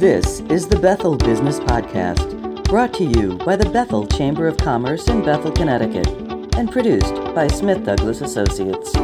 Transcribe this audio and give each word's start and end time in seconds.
This 0.00 0.40
is 0.48 0.66
the 0.66 0.78
Bethel 0.78 1.14
Business 1.14 1.60
Podcast, 1.60 2.64
brought 2.64 2.94
to 2.94 3.04
you 3.04 3.36
by 3.44 3.54
the 3.54 3.68
Bethel 3.68 4.06
Chamber 4.06 4.48
of 4.48 4.56
Commerce 4.56 5.06
in 5.08 5.22
Bethel, 5.22 5.52
Connecticut, 5.52 6.08
and 6.56 6.72
produced 6.72 7.14
by 7.34 7.48
Smith 7.48 7.84
Douglas 7.84 8.22
Associates. 8.22 8.94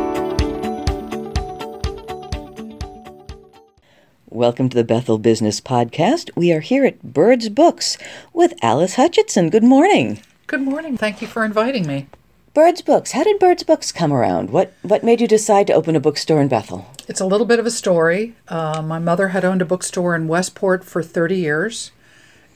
Welcome 4.31 4.71
to 4.71 4.75
the 4.75 4.85
Bethel 4.85 5.19
Business 5.19 5.61
Podcast. 5.61 6.31
We 6.35 6.51
are 6.51 6.61
here 6.61 6.87
at 6.87 7.03
Byrds 7.03 7.51
Books 7.51 7.99
with 8.33 8.55
Alice 8.63 8.95
Hutchinson. 8.95 9.51
Good 9.51 9.65
morning. 9.65 10.21
Good 10.47 10.63
morning. 10.63 10.97
Thank 10.97 11.21
you 11.21 11.29
for 11.29 11.45
inviting 11.45 11.87
me. 11.87 12.07
Byrds 12.55 12.81
Books. 12.81 13.13
How 13.13 13.23
did 13.23 13.39
Byrds 13.39 13.65
Books 13.65 13.93
come 13.93 14.15
around? 14.15 14.49
What 14.49 14.73
what 14.81 15.05
made 15.05 15.21
you 15.21 15.29
decide 15.29 15.67
to 15.67 15.75
open 15.75 15.95
a 15.95 16.01
bookstore 16.01 16.41
in 16.41 16.49
Bethel? 16.49 16.87
It's 17.09 17.21
a 17.21 17.27
little 17.27 17.47
bit 17.47 17.61
of 17.61 17.67
a 17.67 17.71
story. 17.71 18.35
Uh, 18.49 18.83
my 18.83 18.99
mother 18.99 19.29
had 19.29 19.45
owned 19.45 19.63
a 19.63 19.65
bookstore 19.65 20.17
in 20.17 20.27
Westport 20.27 20.85
for 20.85 21.05
30 21.05 21.37
years. 21.37 21.93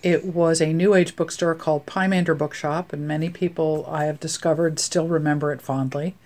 It 0.02 0.24
was 0.24 0.60
a 0.60 0.72
new 0.72 0.94
age 0.94 1.14
bookstore 1.14 1.54
called 1.54 1.86
Pymander 1.86 2.36
Bookshop, 2.36 2.92
and 2.92 3.06
many 3.06 3.30
people 3.30 3.86
I 3.88 4.06
have 4.06 4.18
discovered 4.18 4.80
still 4.80 5.06
remember 5.06 5.52
it 5.52 5.62
fondly. 5.62 6.16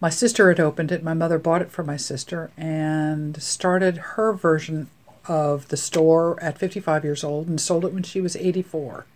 My 0.00 0.10
sister 0.10 0.48
had 0.48 0.60
opened 0.60 0.92
it. 0.92 1.02
My 1.02 1.14
mother 1.14 1.38
bought 1.38 1.62
it 1.62 1.72
for 1.72 1.82
my 1.82 1.96
sister 1.96 2.52
and 2.56 3.42
started 3.42 3.96
her 3.96 4.32
version 4.32 4.88
of 5.26 5.66
the 5.66 5.76
store 5.76 6.40
at 6.40 6.58
55 6.58 7.02
years 7.02 7.24
old 7.24 7.48
and 7.48 7.60
sold 7.60 7.84
it 7.84 7.92
when 7.92 8.04
she 8.04 8.20
was 8.20 8.36
84. 8.36 9.06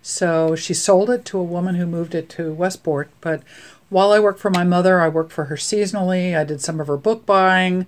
So 0.00 0.54
she 0.54 0.72
sold 0.72 1.10
it 1.10 1.24
to 1.26 1.38
a 1.38 1.42
woman 1.42 1.74
who 1.74 1.84
moved 1.84 2.14
it 2.14 2.30
to 2.30 2.54
Westport. 2.54 3.10
But 3.20 3.42
while 3.88 4.12
I 4.12 4.20
worked 4.20 4.40
for 4.40 4.50
my 4.50 4.64
mother, 4.64 5.00
I 5.00 5.08
worked 5.08 5.32
for 5.32 5.44
her 5.44 5.56
seasonally. 5.56 6.36
I 6.36 6.44
did 6.44 6.60
some 6.60 6.80
of 6.80 6.86
her 6.88 6.96
book 6.96 7.24
buying. 7.24 7.86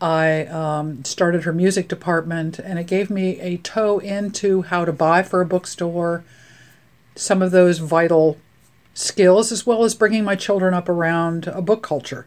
I 0.00 0.46
um, 0.46 1.04
started 1.04 1.44
her 1.44 1.52
music 1.52 1.88
department, 1.88 2.58
and 2.58 2.78
it 2.78 2.86
gave 2.86 3.08
me 3.10 3.40
a 3.40 3.56
toe 3.58 3.98
into 3.98 4.62
how 4.62 4.84
to 4.84 4.92
buy 4.92 5.22
for 5.22 5.40
a 5.40 5.46
bookstore, 5.46 6.24
some 7.14 7.40
of 7.40 7.50
those 7.50 7.78
vital 7.78 8.36
skills, 8.92 9.52
as 9.52 9.66
well 9.66 9.84
as 9.84 9.94
bringing 9.94 10.24
my 10.24 10.36
children 10.36 10.74
up 10.74 10.88
around 10.88 11.46
a 11.48 11.62
book 11.62 11.82
culture. 11.82 12.26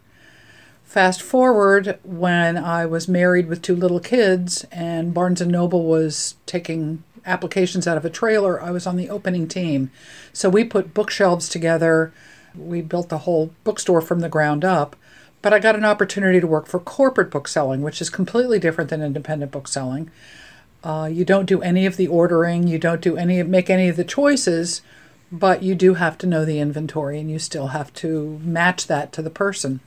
Fast 0.83 1.21
forward 1.21 1.99
when 2.03 2.57
I 2.57 2.87
was 2.87 3.07
married 3.07 3.47
with 3.47 3.61
two 3.61 3.75
little 3.75 3.99
kids, 3.99 4.65
and 4.71 5.13
Barnes 5.13 5.41
and 5.41 5.51
Noble 5.51 5.85
was 5.85 6.35
taking 6.47 7.03
applications 7.25 7.87
out 7.87 7.97
of 7.97 8.05
a 8.05 8.09
trailer, 8.09 8.61
I 8.61 8.71
was 8.71 8.87
on 8.87 8.97
the 8.97 9.09
opening 9.09 9.47
team. 9.47 9.91
So 10.33 10.49
we 10.49 10.63
put 10.63 10.95
bookshelves 10.95 11.49
together. 11.49 12.11
We 12.55 12.81
built 12.81 13.09
the 13.09 13.19
whole 13.19 13.51
bookstore 13.63 14.01
from 14.01 14.19
the 14.19 14.29
ground 14.29 14.63
up. 14.65 14.95
But 15.41 15.53
I 15.53 15.59
got 15.59 15.75
an 15.75 15.85
opportunity 15.85 16.39
to 16.41 16.47
work 16.47 16.67
for 16.67 16.79
corporate 16.79 17.31
bookselling, 17.31 17.81
which 17.81 18.01
is 18.01 18.09
completely 18.09 18.59
different 18.59 18.89
than 18.89 19.01
independent 19.01 19.51
bookselling. 19.51 20.11
Uh, 20.83 21.09
you 21.11 21.25
don't 21.25 21.45
do 21.45 21.61
any 21.61 21.85
of 21.85 21.97
the 21.97 22.07
ordering, 22.07 22.67
you 22.67 22.77
don't 22.77 23.01
do 23.01 23.17
any 23.17 23.41
make 23.43 23.69
any 23.69 23.89
of 23.89 23.95
the 23.95 24.03
choices, 24.03 24.81
but 25.31 25.61
you 25.61 25.75
do 25.75 25.95
have 25.95 26.17
to 26.17 26.27
know 26.27 26.45
the 26.45 26.59
inventory 26.59 27.19
and 27.19 27.29
you 27.29 27.39
still 27.39 27.67
have 27.67 27.93
to 27.93 28.39
match 28.43 28.87
that 28.87 29.11
to 29.13 29.21
the 29.21 29.29
person. 29.29 29.81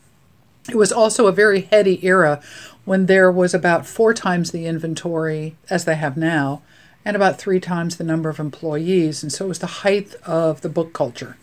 It 0.68 0.76
was 0.76 0.92
also 0.92 1.26
a 1.26 1.32
very 1.32 1.62
heady 1.62 2.04
era 2.06 2.40
when 2.84 3.06
there 3.06 3.32
was 3.32 3.52
about 3.52 3.86
four 3.86 4.14
times 4.14 4.50
the 4.50 4.66
inventory 4.66 5.56
as 5.68 5.84
they 5.84 5.96
have 5.96 6.16
now 6.16 6.62
and 7.04 7.16
about 7.16 7.38
three 7.38 7.58
times 7.58 7.96
the 7.96 8.04
number 8.04 8.28
of 8.28 8.38
employees, 8.38 9.22
and 9.22 9.32
so 9.32 9.46
it 9.46 9.48
was 9.48 9.58
the 9.58 9.66
height 9.66 10.14
of 10.24 10.60
the 10.60 10.68
book 10.68 10.92
culture. 10.92 11.36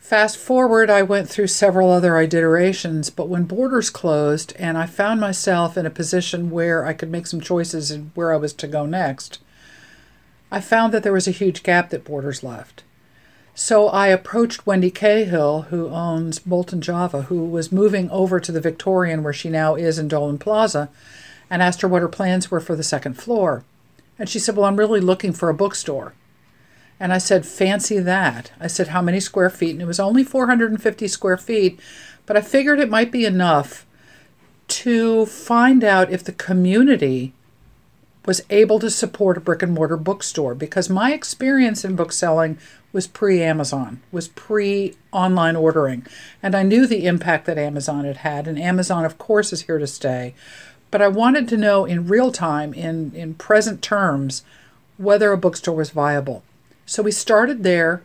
Fast 0.00 0.38
forward, 0.38 0.90
I 0.90 1.02
went 1.02 1.28
through 1.28 1.46
several 1.48 1.92
other 1.92 2.18
iterations, 2.18 3.10
but 3.10 3.28
when 3.28 3.44
Borders 3.44 3.90
closed 3.90 4.52
and 4.58 4.76
I 4.76 4.86
found 4.86 5.20
myself 5.20 5.76
in 5.76 5.86
a 5.86 5.90
position 5.90 6.50
where 6.50 6.84
I 6.84 6.94
could 6.94 7.10
make 7.10 7.28
some 7.28 7.40
choices 7.40 7.92
in 7.92 8.10
where 8.14 8.32
I 8.32 8.36
was 8.36 8.52
to 8.54 8.66
go 8.66 8.86
next, 8.86 9.38
I 10.50 10.60
found 10.60 10.92
that 10.92 11.04
there 11.04 11.12
was 11.12 11.28
a 11.28 11.32
huge 11.32 11.62
gap 11.62 11.90
that 11.90 12.02
Borders 12.02 12.42
left. 12.42 12.82
So 13.54 13.88
I 13.88 14.08
approached 14.08 14.66
Wendy 14.66 14.90
Cahill, 14.90 15.62
who 15.68 15.90
owns 15.90 16.38
Bolton 16.38 16.80
Java, 16.80 17.22
who 17.22 17.44
was 17.44 17.70
moving 17.70 18.10
over 18.10 18.40
to 18.40 18.50
the 18.50 18.60
Victorian, 18.60 19.22
where 19.22 19.34
she 19.34 19.50
now 19.50 19.74
is 19.74 19.98
in 19.98 20.08
Dolan 20.08 20.38
Plaza, 20.38 20.88
and 21.50 21.62
asked 21.62 21.82
her 21.82 21.88
what 21.88 22.02
her 22.02 22.08
plans 22.08 22.50
were 22.50 22.60
for 22.60 22.74
the 22.74 22.82
second 22.82 23.14
floor. 23.14 23.64
And 24.18 24.28
she 24.28 24.38
said, 24.38 24.56
Well, 24.56 24.64
I'm 24.64 24.76
really 24.76 25.00
looking 25.00 25.32
for 25.32 25.50
a 25.50 25.54
bookstore. 25.54 26.14
And 27.00 27.14
I 27.14 27.18
said, 27.18 27.46
Fancy 27.46 27.98
that. 27.98 28.52
I 28.60 28.66
said, 28.66 28.88
How 28.88 29.00
many 29.00 29.18
square 29.18 29.50
feet? 29.50 29.72
And 29.72 29.82
it 29.82 29.86
was 29.86 29.98
only 29.98 30.22
450 30.22 31.08
square 31.08 31.38
feet, 31.38 31.80
but 32.26 32.36
I 32.36 32.42
figured 32.42 32.78
it 32.78 32.90
might 32.90 33.10
be 33.10 33.24
enough 33.24 33.86
to 34.68 35.26
find 35.26 35.82
out 35.82 36.12
if 36.12 36.22
the 36.22 36.32
community 36.32 37.32
was 38.26 38.42
able 38.50 38.78
to 38.78 38.90
support 38.90 39.38
a 39.38 39.40
brick 39.40 39.62
and 39.62 39.72
mortar 39.72 39.96
bookstore 39.96 40.54
because 40.54 40.90
my 40.90 41.12
experience 41.12 41.84
in 41.84 41.96
bookselling 41.96 42.58
was 42.92 43.06
pre 43.06 43.42
Amazon, 43.42 44.00
was 44.12 44.28
pre 44.28 44.94
online 45.10 45.56
ordering. 45.56 46.06
And 46.42 46.54
I 46.54 46.62
knew 46.62 46.86
the 46.86 47.06
impact 47.06 47.46
that 47.46 47.58
Amazon 47.58 48.04
had 48.04 48.18
had. 48.18 48.46
And 48.46 48.58
Amazon, 48.58 49.04
of 49.04 49.16
course, 49.16 49.52
is 49.52 49.62
here 49.62 49.78
to 49.78 49.86
stay. 49.86 50.34
But 50.90 51.00
I 51.00 51.08
wanted 51.08 51.48
to 51.48 51.56
know 51.56 51.84
in 51.84 52.08
real 52.08 52.30
time, 52.30 52.74
in, 52.74 53.12
in 53.14 53.34
present 53.34 53.80
terms, 53.80 54.42
whether 54.98 55.32
a 55.32 55.38
bookstore 55.38 55.76
was 55.76 55.90
viable. 55.90 56.42
So 56.90 57.04
we 57.04 57.12
started 57.12 57.62
there, 57.62 58.02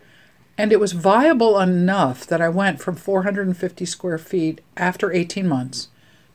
and 0.60 0.72
it 0.72 0.80
was 0.80 0.92
viable 0.92 1.60
enough 1.60 2.28
that 2.28 2.40
I 2.40 2.50
went 2.50 2.80
from 2.80 2.96
450 2.96 3.84
square 3.84 4.20
feet 4.20 4.62
after 4.78 5.12
18 5.12 5.48
months 5.48 5.88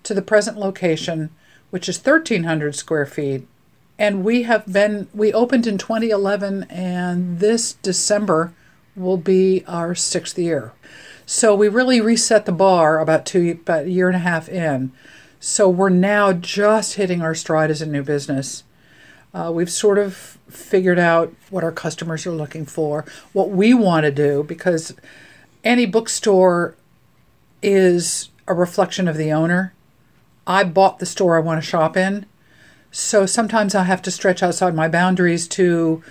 to 0.03 0.15
the 0.15 0.21
present 0.21 0.59
location, 0.59 1.31
which 1.71 1.89
is 1.89 2.05
1,300 2.05 2.75
square 2.75 3.07
feet. 3.07 3.47
And 4.01 4.25
we 4.25 4.43
have 4.43 4.67
been, 4.67 5.07
we 5.15 5.33
opened 5.33 5.69
in 5.69 5.79
2011, 5.79 6.65
and 6.65 7.39
this 7.39 7.75
December 7.75 8.53
will 8.97 9.17
be 9.17 9.63
our 9.69 9.95
sixth 9.95 10.37
year. 10.37 10.73
So 11.27 11.55
we 11.55 11.69
really 11.69 12.01
reset 12.01 12.47
the 12.47 12.53
bar 12.53 12.99
about 12.99 13.27
two, 13.27 13.61
about 13.63 13.85
a 13.85 13.91
year 13.91 14.09
and 14.09 14.17
a 14.17 14.19
half 14.19 14.49
in. 14.49 14.91
So 15.39 15.69
we're 15.69 15.89
now 15.89 16.33
just 16.33 16.95
hitting 16.95 17.23
our 17.23 17.37
stride 17.37 17.71
as 17.71 17.81
a 17.81 17.87
new 17.87 18.03
business. 18.03 18.65
Uh, 19.33 19.51
we've 19.55 19.71
sort 19.71 19.99
of 19.99 20.39
figured 20.49 20.99
out 20.99 21.33
what 21.51 21.63
our 21.63 21.73
customers 21.73 22.27
are 22.27 22.33
looking 22.33 22.67
for, 22.67 23.05
what 23.33 23.51
we 23.51 23.73
want 23.73 24.05
to 24.05 24.11
do, 24.11 24.43
because 24.43 24.95
any 25.63 25.87
bookstore 25.87 26.75
is 27.63 28.31
a 28.49 28.55
reflection 28.55 29.07
of 29.07 29.17
the 29.17 29.31
owner. 29.31 29.73
I 30.47 30.65
bought 30.65 30.99
the 30.99 31.07
store 31.07 31.37
I 31.37 31.41
want 31.41 31.63
to 31.63 31.69
shop 31.69 31.97
in. 31.97 32.27
So 32.91 33.25
sometimes 33.25 33.75
I 33.75 33.85
have 33.85 34.03
to 34.03 34.11
stretch 34.11 34.43
outside 34.43 34.75
my 34.75 34.89
boundaries 34.89 35.47
to 35.49 36.03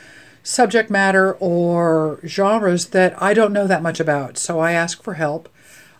subject 0.43 0.89
matter 0.89 1.33
or 1.33 2.21
genres 2.25 2.87
that 2.87 3.21
I 3.21 3.33
don't 3.33 3.51
know 3.51 3.67
that 3.67 3.83
much 3.83 3.99
about. 3.99 4.37
So 4.37 4.59
I 4.59 4.71
ask 4.71 5.03
for 5.03 5.15
help. 5.15 5.49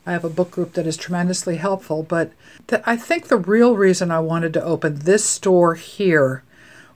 I 0.06 0.14
have 0.14 0.24
a 0.24 0.30
book 0.30 0.52
group 0.52 0.74
that 0.74 0.88
is 0.88 0.96
tremendously 0.96 1.58
helpful. 1.58 2.02
But 2.04 2.32
the, 2.68 2.82
I 2.90 2.96
think 2.96 3.28
the 3.28 3.38
real 3.38 3.76
reason 3.76 4.10
I 4.10 4.20
wanted 4.20 4.54
to 4.54 4.64
open 4.64 5.00
this 5.00 5.26
store 5.26 5.76
here 5.76 6.44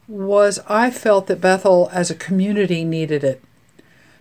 was 0.07 0.59
I 0.67 0.91
felt 0.91 1.27
that 1.27 1.41
Bethel 1.41 1.89
as 1.91 2.09
a 2.11 2.15
community 2.15 2.83
needed 2.83 3.23
it. 3.23 3.41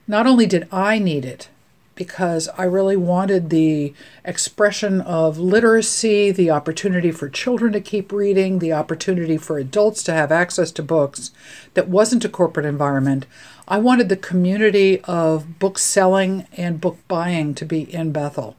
Not 0.06 0.26
only 0.26 0.46
did 0.46 0.68
I 0.72 0.98
need 0.98 1.24
it, 1.24 1.48
because 1.94 2.48
I 2.56 2.64
really 2.64 2.96
wanted 2.96 3.50
the 3.50 3.92
expression 4.24 5.00
of 5.02 5.38
literacy, 5.38 6.30
the 6.30 6.50
opportunity 6.50 7.10
for 7.10 7.28
children 7.28 7.72
to 7.72 7.80
keep 7.80 8.12
reading, 8.12 8.58
the 8.58 8.72
opportunity 8.72 9.36
for 9.36 9.58
adults 9.58 10.02
to 10.04 10.12
have 10.12 10.32
access 10.32 10.70
to 10.72 10.82
books 10.82 11.30
that 11.74 11.88
wasn't 11.88 12.24
a 12.24 12.28
corporate 12.28 12.66
environment. 12.66 13.26
I 13.68 13.78
wanted 13.78 14.08
the 14.08 14.16
community 14.16 15.00
of 15.02 15.58
book 15.58 15.78
selling 15.78 16.46
and 16.56 16.80
book 16.80 16.98
buying 17.08 17.54
to 17.54 17.64
be 17.64 17.82
in 17.92 18.12
Bethel. 18.12 18.56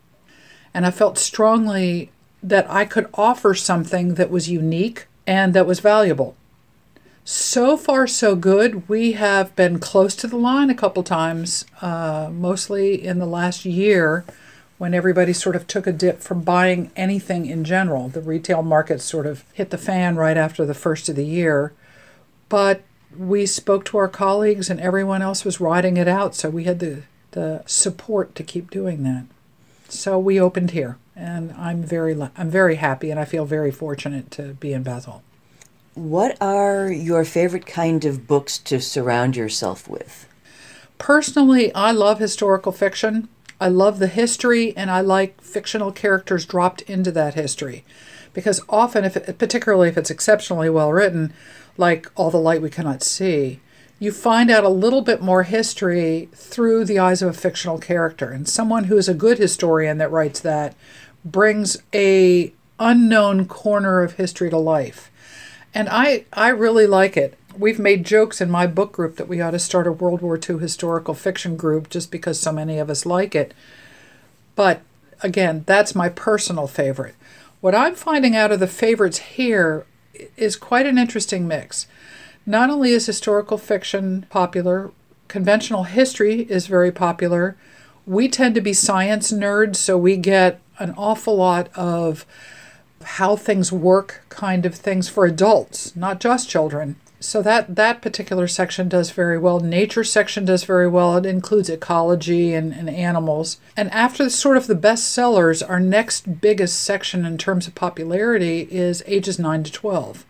And 0.74 0.86
I 0.86 0.92
felt 0.92 1.18
strongly 1.18 2.12
that 2.42 2.69
I 2.69 2.86
could 2.86 3.10
offer 3.14 3.54
something 3.54 4.16
that 4.16 4.30
was 4.30 4.50
unique 4.50 5.08
and 5.26 5.54
that 5.54 5.68
was 5.68 5.80
valuable. 5.80 6.36
So 7.25 7.78
far, 7.78 8.06
so 8.06 8.36
good. 8.36 8.90
We 8.90 9.14
have 9.14 9.56
been 9.56 9.80
close 9.80 10.14
to 10.18 10.28
the 10.28 10.36
line 10.36 10.70
a 10.70 10.75
couple 10.75 11.04
times, 11.04 11.66
uh, 11.81 12.30
mostly 12.34 13.02
in 13.02 13.20
the 13.20 13.25
last 13.25 13.64
year 13.64 14.25
when 14.78 14.94
everybody 14.94 15.31
sort 15.31 15.56
of 15.56 15.66
took 15.66 15.88
a 15.88 15.94
dip 15.94 16.20
from 16.20 16.42
buying 16.42 16.92
anything 16.98 17.46
in 17.46 17.64
general. 17.64 18.10
The 18.10 18.20
retail 18.20 18.62
market 18.62 19.00
sort 19.00 19.25
of 19.25 19.46
hit 19.54 19.70
the 19.70 19.78
fan 19.78 20.18
right 20.18 20.36
after 20.36 20.66
the 20.66 20.74
first 20.74 21.08
of 21.08 21.16
the 21.16 21.25
year. 21.25 21.72
But 22.50 22.81
we 23.18 23.46
spoke 23.46 23.86
to 23.86 23.98
our 23.98 24.10
colleagues 24.10 24.69
and 24.69 24.81
everyone 24.81 25.22
else 25.22 25.46
was 25.46 25.62
riding 25.62 25.96
it 25.96 26.10
out, 26.10 26.36
so 26.36 26.50
we 26.50 26.66
had 26.66 26.80
the, 26.80 27.04
the 27.31 27.64
support 27.66 28.36
to 28.36 28.44
keep 28.44 28.69
doing 28.69 29.04
that. 29.04 29.24
So 29.88 30.19
we 30.19 30.42
opened 30.42 30.72
here, 30.72 30.98
and 31.16 31.54
I'm 31.54 31.84
very 31.84 32.19
I'm 32.36 32.50
very 32.50 32.76
happy, 32.76 33.12
and 33.12 33.19
I 33.19 33.26
feel 33.26 33.46
very 33.46 33.72
fortunate 33.72 34.30
to 34.31 34.56
be 34.56 34.74
in 34.74 34.84
Bethel. 34.84 35.24
What 35.95 36.42
are 36.42 36.92
your 36.92 37.24
favorite 37.24 37.68
kind 37.68 38.04
of 38.04 38.25
books 38.25 38.57
to 38.60 38.81
surround 38.81 39.36
yourself 39.36 39.88
with? 39.88 40.28
Personally, 40.98 41.74
I 41.75 41.92
love 41.92 42.18
historical 42.18 42.72
fiction. 42.72 43.30
I 43.62 43.68
love 43.68 44.00
the 44.00 44.07
history, 44.07 44.75
and 44.75 44.90
I 44.90 45.01
like 45.01 45.40
fictional 45.40 45.92
characters 45.92 46.48
dropped 46.48 46.81
into 46.81 47.12
that 47.12 47.36
history, 47.36 47.86
because 48.34 48.60
often, 48.68 49.06
if 49.06 49.16
it, 49.16 49.38
particularly 49.38 49.88
if 49.88 49.98
it's 49.98 50.10
exceptionally 50.10 50.68
well 50.68 50.92
written, 50.92 51.31
like 51.78 52.12
All 52.16 52.31
the 52.31 52.38
Light 52.38 52.63
We 52.63 52.72
Cannot 52.72 53.04
See, 53.04 53.60
you 54.00 54.12
find 54.12 54.50
out 54.50 54.63
a 54.63 54.69
little 54.69 55.04
bit 55.04 55.22
more 55.22 55.44
history 55.44 56.28
through 56.34 56.86
the 56.86 56.98
eyes 56.98 57.22
of 57.22 57.30
a 57.30 57.34
fictional 57.34 57.78
character. 57.78 58.31
And 58.31 58.50
someone 58.50 58.86
who 58.86 58.98
is 58.98 59.07
a 59.07 59.13
good 59.13 59.38
historian 59.38 60.00
that 60.00 60.12
writes 60.12 60.40
that 60.40 60.75
brings 61.24 61.78
a 61.94 62.51
unknown 62.80 63.45
corner 63.45 64.01
of 64.01 64.13
history 64.13 64.50
to 64.50 64.57
life. 64.57 65.12
And 65.74 65.90
I, 65.90 66.25
I 66.31 66.50
really 66.50 66.88
like 66.88 67.18
it. 67.18 67.38
We've 67.58 67.80
made 67.80 68.06
jokes 68.06 68.42
in 68.42 68.50
my 68.50 68.68
book 68.68 68.92
group 68.92 69.16
that 69.18 69.28
we 69.28 69.42
ought 69.42 69.52
to 69.52 69.60
start 69.60 69.88
a 69.88 69.92
World 69.92 70.22
War 70.22 70.38
II 70.38 70.58
historical 70.58 71.14
fiction 71.14 71.56
group 71.56 71.90
just 71.90 72.12
because 72.12 72.40
so 72.40 72.52
many 72.52 72.80
of 72.80 72.90
us 72.90 73.06
like 73.06 73.36
it. 73.36 73.54
But 74.56 74.81
again, 75.22 75.64
that's 75.66 75.96
my 75.96 76.10
personal 76.10 76.68
favorite. 76.68 77.16
What 77.62 77.75
I'm 77.75 77.96
finding 77.96 78.36
out 78.36 78.52
of 78.52 78.60
the 78.60 78.68
favorites 78.68 79.20
here 79.20 79.86
is 80.36 80.56
quite 80.56 80.86
an 80.86 80.98
interesting 80.98 81.48
mix. 81.48 81.88
Not 82.46 82.69
only 82.69 82.92
is 82.92 83.06
historical 83.06 83.58
fiction 83.58 84.26
popular, 84.30 84.92
conventional 85.28 85.84
history 85.84 86.42
is 86.42 86.68
very 86.68 86.92
popular. 86.92 87.56
We 88.06 88.28
tend 88.28 88.54
to 88.56 88.62
be 88.62 88.74
science 88.74 89.31
nerds, 89.31 89.78
so 89.78 89.98
we 89.98 90.18
get 90.18 90.60
an 90.78 90.94
awful 90.98 91.38
lot 91.38 91.69
of 91.76 92.26
how 93.04 93.36
things 93.36 93.72
work 93.72 94.22
kind 94.30 94.66
of 94.66 94.76
things 94.76 95.10
for 95.10 95.26
adults, 95.26 95.96
not 95.96 96.20
just 96.20 96.50
children. 96.50 96.96
So 97.20 97.42
that 97.42 97.76
that 97.78 98.02
particular 98.02 98.48
section 98.50 98.90
does 98.90 99.12
very 99.12 99.38
well. 99.38 99.62
Nature 99.62 100.04
section 100.04 100.44
does 100.44 100.66
very 100.66 100.90
well. 100.90 101.16
It 101.16 101.26
includes 101.26 101.70
ecology 101.70 102.54
and, 102.54 102.74
and 102.74 102.90
animals. 102.90 103.60
And 103.78 103.90
after 103.92 104.30
sort 104.30 104.58
of 104.58 104.68
the 104.68 104.76
best 104.76 105.10
sellers, 105.10 105.64
our 105.64 105.80
next 105.80 106.42
biggest 106.42 106.84
section 106.84 107.26
in 107.26 107.38
terms 107.38 107.66
of 107.66 107.76
popularity 107.76 108.68
is 108.70 109.04
ages 109.08 109.40
9 109.40 109.64
to 109.64 109.72
12 109.72 110.26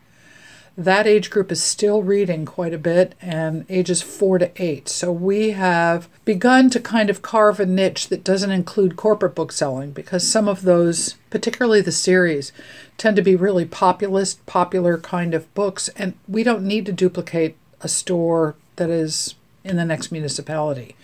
that 0.75 1.05
age 1.05 1.29
group 1.29 1.51
is 1.51 1.61
still 1.61 2.01
reading 2.01 2.45
quite 2.45 2.73
a 2.73 2.79
bit 2.79 3.13
and 3.21 3.65
ages 3.69 4.01
four 4.01 4.39
to 4.39 4.51
eight. 4.61 4.89
So 4.89 5.11
we 5.11 5.51
have 5.51 6.09
begun 6.25 6.69
to 6.71 6.79
kind 6.79 7.09
of 7.09 7.21
carve 7.21 7.59
a 7.59 7.65
niche 7.65 8.07
that 8.07 8.23
doesn't 8.23 8.51
include 8.51 8.95
corporate 8.95 9.35
book 9.35 9.51
selling 9.51 9.91
because 9.91 10.27
some 10.27 10.47
of 10.47 10.63
those, 10.63 11.15
particularly 11.29 11.81
the 11.81 11.91
series, 11.91 12.51
tend 12.97 13.15
to 13.17 13.21
be 13.21 13.35
really 13.35 13.65
populist, 13.65 14.43
popular 14.47 14.97
kind 14.97 15.35
of 15.35 15.53
books. 15.53 15.89
And 15.89 16.15
we 16.27 16.43
don't 16.43 16.63
need 16.63 16.87
to 16.87 16.91
duplicate 16.91 17.55
a 17.81 17.87
store 17.87 18.55
that 18.77 18.89
is 18.89 19.35
in 19.63 19.75
the 19.75 19.85
next 19.85 20.11
municipality. 20.11 20.95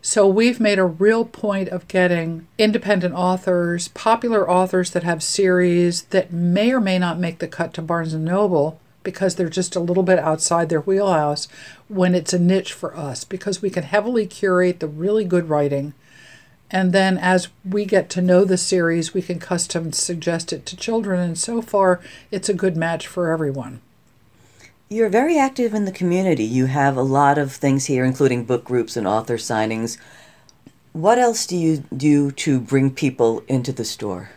So 0.00 0.26
we've 0.28 0.60
made 0.60 0.78
a 0.78 0.84
real 0.84 1.24
point 1.24 1.70
of 1.70 1.88
getting 1.88 2.46
independent 2.58 3.14
authors, 3.14 3.88
popular 3.88 4.48
authors 4.48 4.90
that 4.90 5.02
have 5.02 5.22
series 5.22 6.02
that 6.04 6.30
may 6.30 6.72
or 6.72 6.80
may 6.80 6.98
not 6.98 7.18
make 7.18 7.38
the 7.38 7.48
cut 7.48 7.72
to 7.74 7.82
Barnes 7.82 8.12
and 8.12 8.24
Noble, 8.24 8.80
because 9.04 9.36
they're 9.36 9.48
just 9.48 9.76
a 9.76 9.80
little 9.80 10.02
bit 10.02 10.18
outside 10.18 10.68
their 10.68 10.80
wheelhouse 10.80 11.46
when 11.88 12.14
it's 12.14 12.32
a 12.32 12.38
niche 12.38 12.72
for 12.72 12.96
us 12.96 13.22
because 13.22 13.62
we 13.62 13.70
can 13.70 13.84
heavily 13.84 14.26
curate 14.26 14.80
the 14.80 14.88
really 14.88 15.24
good 15.24 15.48
writing. 15.48 15.94
And 16.70 16.92
then 16.92 17.18
as 17.18 17.48
we 17.64 17.84
get 17.84 18.10
to 18.10 18.22
know 18.22 18.44
the 18.44 18.56
series 18.56 19.14
we 19.14 19.22
can 19.22 19.38
custom 19.38 19.92
suggest 19.92 20.52
it 20.52 20.66
to 20.66 20.76
children 20.76 21.20
and 21.20 21.38
so 21.38 21.62
far 21.62 22.00
it's 22.32 22.48
a 22.48 22.54
good 22.54 22.76
match 22.76 23.06
for 23.06 23.30
everyone. 23.30 23.80
You're 24.88 25.08
very 25.08 25.38
active 25.38 25.74
in 25.74 25.84
the 25.84 25.92
community. 25.92 26.44
You 26.44 26.66
have 26.66 26.96
a 26.96 27.02
lot 27.02 27.38
of 27.38 27.52
things 27.52 27.84
here 27.84 28.04
including 28.04 28.44
book 28.44 28.64
groups 28.64 28.96
and 28.96 29.06
author 29.06 29.36
signings. 29.36 29.98
What 30.92 31.18
else 31.18 31.46
do 31.46 31.56
you 31.56 31.84
do 31.96 32.30
to 32.32 32.60
bring 32.60 32.90
people 32.90 33.42
into 33.46 33.72
the 33.72 33.84
store 33.84 34.30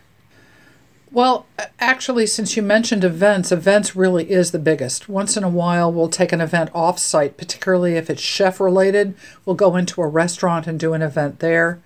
well, 1.18 1.48
actually, 1.80 2.28
since 2.28 2.56
you 2.56 2.62
mentioned 2.62 3.04
events, 3.04 3.52
events 3.52 3.96
really 3.96 4.30
is 4.30 4.52
the 4.52 4.60
biggest. 4.60 5.10
Once 5.10 5.36
in 5.36 5.44
a 5.44 5.50
while, 5.50 5.92
we'll 5.92 6.10
take 6.10 6.32
an 6.32 6.42
event 6.42 6.70
off 6.76 7.00
site, 7.00 7.38
particularly 7.38 7.96
if 7.96 8.08
it's 8.12 8.22
chef 8.22 8.60
related. 8.60 9.16
We'll 9.44 9.56
go 9.56 9.76
into 9.78 10.04
a 10.04 10.08
restaurant 10.08 10.68
and 10.68 10.80
do 10.80 10.94
an 10.94 11.02
event 11.02 11.40
there. 11.40 11.82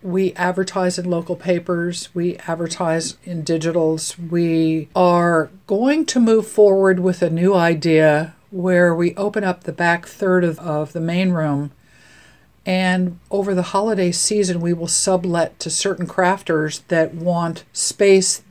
We 0.00 0.32
advertise 0.32 0.98
in 0.98 1.10
local 1.10 1.36
papers, 1.36 2.08
we 2.14 2.38
advertise 2.48 3.18
in 3.22 3.42
digitals. 3.42 4.18
We 4.30 4.88
are 4.96 5.50
going 5.66 6.06
to 6.06 6.18
move 6.18 6.48
forward 6.48 7.00
with 7.00 7.20
a 7.20 7.28
new 7.28 7.54
idea 7.54 8.34
where 8.50 8.94
we 8.94 9.14
open 9.14 9.44
up 9.44 9.64
the 9.64 9.72
back 9.72 10.06
third 10.06 10.42
of, 10.42 10.58
of 10.58 10.94
the 10.94 11.02
main 11.02 11.32
room 11.32 11.70
and 12.66 13.18
over 13.30 13.54
the 13.54 13.62
holiday 13.62 14.12
season, 14.12 14.60
we 14.60 14.72
will 14.72 14.86
sublet 14.86 15.58
to 15.60 15.70
certain 15.70 16.06
crafters 16.06 16.82
that 16.88 17.14
want 17.14 17.64
space 17.72 18.42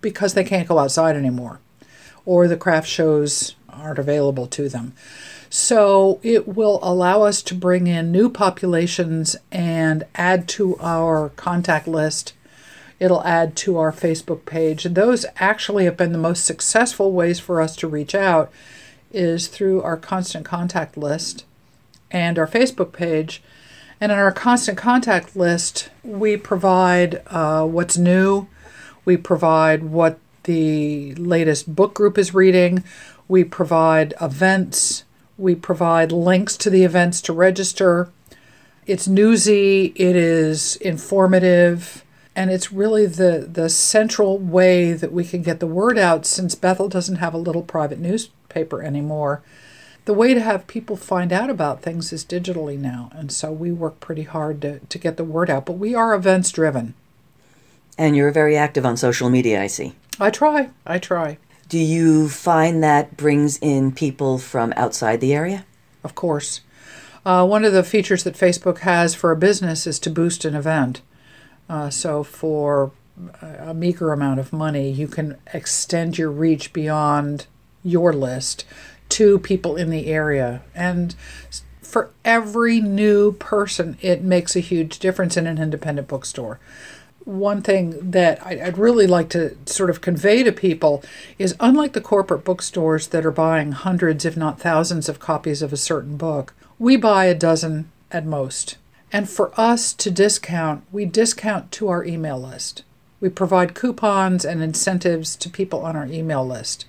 because 0.00 0.34
they 0.34 0.44
can't 0.44 0.68
go 0.68 0.78
outside 0.78 1.16
anymore 1.16 1.60
or 2.24 2.48
the 2.48 2.56
craft 2.56 2.88
shows 2.88 3.54
aren't 3.68 3.98
available 3.98 4.46
to 4.46 4.68
them. 4.68 4.94
So 5.50 6.18
it 6.22 6.48
will 6.48 6.78
allow 6.82 7.22
us 7.22 7.42
to 7.42 7.54
bring 7.54 7.86
in 7.86 8.12
new 8.12 8.30
populations 8.30 9.36
and 9.50 10.04
add 10.14 10.48
to 10.48 10.78
our 10.78 11.30
contact 11.30 11.86
list. 11.86 12.32
It'll 12.98 13.24
add 13.24 13.56
to 13.56 13.76
our 13.78 13.92
Facebook 13.92 14.46
page. 14.46 14.86
And 14.86 14.94
those 14.94 15.26
actually 15.36 15.84
have 15.84 15.96
been 15.96 16.12
the 16.12 16.18
most 16.18 16.44
successful 16.44 17.12
ways 17.12 17.38
for 17.40 17.60
us 17.60 17.76
to 17.76 17.88
reach 17.88 18.14
out 18.14 18.50
is 19.10 19.48
through 19.48 19.82
our 19.82 19.96
constant 19.96 20.46
contact 20.46 20.96
list 20.96 21.44
and 22.10 22.38
our 22.38 22.46
Facebook 22.46 22.92
page. 22.92 23.42
And 24.00 24.10
in 24.10 24.18
our 24.18 24.32
constant 24.32 24.78
contact 24.78 25.36
list, 25.36 25.90
we 26.02 26.36
provide 26.36 27.22
uh, 27.26 27.66
what's 27.66 27.98
new, 27.98 28.46
we 29.04 29.16
provide 29.16 29.84
what 29.84 30.18
the 30.44 31.14
latest 31.14 31.74
book 31.74 31.94
group 31.94 32.18
is 32.18 32.34
reading. 32.34 32.84
We 33.28 33.44
provide 33.44 34.14
events. 34.20 35.04
We 35.38 35.54
provide 35.54 36.12
links 36.12 36.56
to 36.58 36.70
the 36.70 36.84
events 36.84 37.20
to 37.22 37.32
register. 37.32 38.10
It's 38.86 39.06
newsy, 39.06 39.92
it 39.94 40.16
is 40.16 40.76
informative, 40.76 42.04
and 42.34 42.50
it's 42.50 42.72
really 42.72 43.06
the, 43.06 43.48
the 43.50 43.68
central 43.68 44.38
way 44.38 44.92
that 44.92 45.12
we 45.12 45.24
can 45.24 45.42
get 45.42 45.60
the 45.60 45.66
word 45.66 45.96
out 45.96 46.26
since 46.26 46.56
Bethel 46.56 46.88
doesn't 46.88 47.16
have 47.16 47.32
a 47.32 47.38
little 47.38 47.62
private 47.62 48.00
newspaper 48.00 48.82
anymore. 48.82 49.42
The 50.04 50.14
way 50.14 50.34
to 50.34 50.40
have 50.40 50.66
people 50.66 50.96
find 50.96 51.32
out 51.32 51.48
about 51.48 51.80
things 51.80 52.12
is 52.12 52.24
digitally 52.24 52.76
now, 52.76 53.08
and 53.12 53.30
so 53.30 53.52
we 53.52 53.70
work 53.70 54.00
pretty 54.00 54.24
hard 54.24 54.60
to, 54.62 54.80
to 54.80 54.98
get 54.98 55.16
the 55.16 55.22
word 55.24 55.48
out, 55.48 55.64
but 55.64 55.78
we 55.78 55.94
are 55.94 56.12
events 56.12 56.50
driven. 56.50 56.94
And 57.98 58.16
you're 58.16 58.30
very 58.30 58.56
active 58.56 58.86
on 58.86 58.96
social 58.96 59.28
media, 59.30 59.62
I 59.62 59.66
see. 59.66 59.94
I 60.18 60.30
try. 60.30 60.70
I 60.86 60.98
try. 60.98 61.38
Do 61.68 61.78
you 61.78 62.28
find 62.28 62.82
that 62.82 63.16
brings 63.16 63.58
in 63.58 63.92
people 63.92 64.38
from 64.38 64.72
outside 64.76 65.20
the 65.20 65.34
area? 65.34 65.64
Of 66.04 66.14
course. 66.14 66.60
Uh, 67.24 67.46
one 67.46 67.64
of 67.64 67.72
the 67.72 67.84
features 67.84 68.24
that 68.24 68.34
Facebook 68.34 68.78
has 68.78 69.14
for 69.14 69.30
a 69.30 69.36
business 69.36 69.86
is 69.86 69.98
to 70.00 70.10
boost 70.10 70.44
an 70.44 70.54
event. 70.54 71.00
Uh, 71.68 71.88
so, 71.88 72.22
for 72.22 72.90
a 73.40 73.72
meager 73.72 74.12
amount 74.12 74.40
of 74.40 74.52
money, 74.52 74.90
you 74.90 75.06
can 75.06 75.38
extend 75.52 76.18
your 76.18 76.30
reach 76.30 76.72
beyond 76.72 77.46
your 77.84 78.12
list 78.12 78.64
to 79.10 79.38
people 79.38 79.76
in 79.76 79.90
the 79.90 80.06
area. 80.06 80.62
And 80.74 81.14
for 81.80 82.10
every 82.24 82.80
new 82.80 83.32
person, 83.32 83.96
it 84.00 84.22
makes 84.22 84.56
a 84.56 84.60
huge 84.60 84.98
difference 84.98 85.36
in 85.36 85.46
an 85.46 85.58
independent 85.58 86.08
bookstore 86.08 86.58
one 87.24 87.62
thing 87.62 88.10
that 88.10 88.44
I'd 88.44 88.78
really 88.78 89.06
like 89.06 89.28
to 89.30 89.56
sort 89.66 89.90
of 89.90 90.00
convey 90.00 90.42
to 90.42 90.52
people 90.52 91.02
is 91.38 91.54
unlike 91.60 91.92
the 91.92 92.00
corporate 92.00 92.44
bookstores 92.44 93.08
that 93.08 93.24
are 93.24 93.30
buying 93.30 93.72
hundreds, 93.72 94.24
if 94.24 94.36
not 94.36 94.60
thousands, 94.60 95.08
of 95.08 95.20
copies 95.20 95.62
of 95.62 95.72
a 95.72 95.76
certain 95.76 96.16
book, 96.16 96.54
we 96.78 96.96
buy 96.96 97.26
a 97.26 97.34
dozen 97.34 97.90
at 98.10 98.26
most. 98.26 98.76
And 99.12 99.28
for 99.28 99.52
us 99.60 99.92
to 99.94 100.10
discount, 100.10 100.84
we 100.90 101.04
discount 101.04 101.70
to 101.72 101.88
our 101.88 102.04
email 102.04 102.40
list. 102.40 102.82
We 103.20 103.28
provide 103.28 103.74
coupons 103.74 104.44
and 104.44 104.62
incentives 104.62 105.36
to 105.36 105.50
people 105.50 105.80
on 105.80 105.94
our 105.94 106.06
email 106.06 106.46
list. 106.46 106.86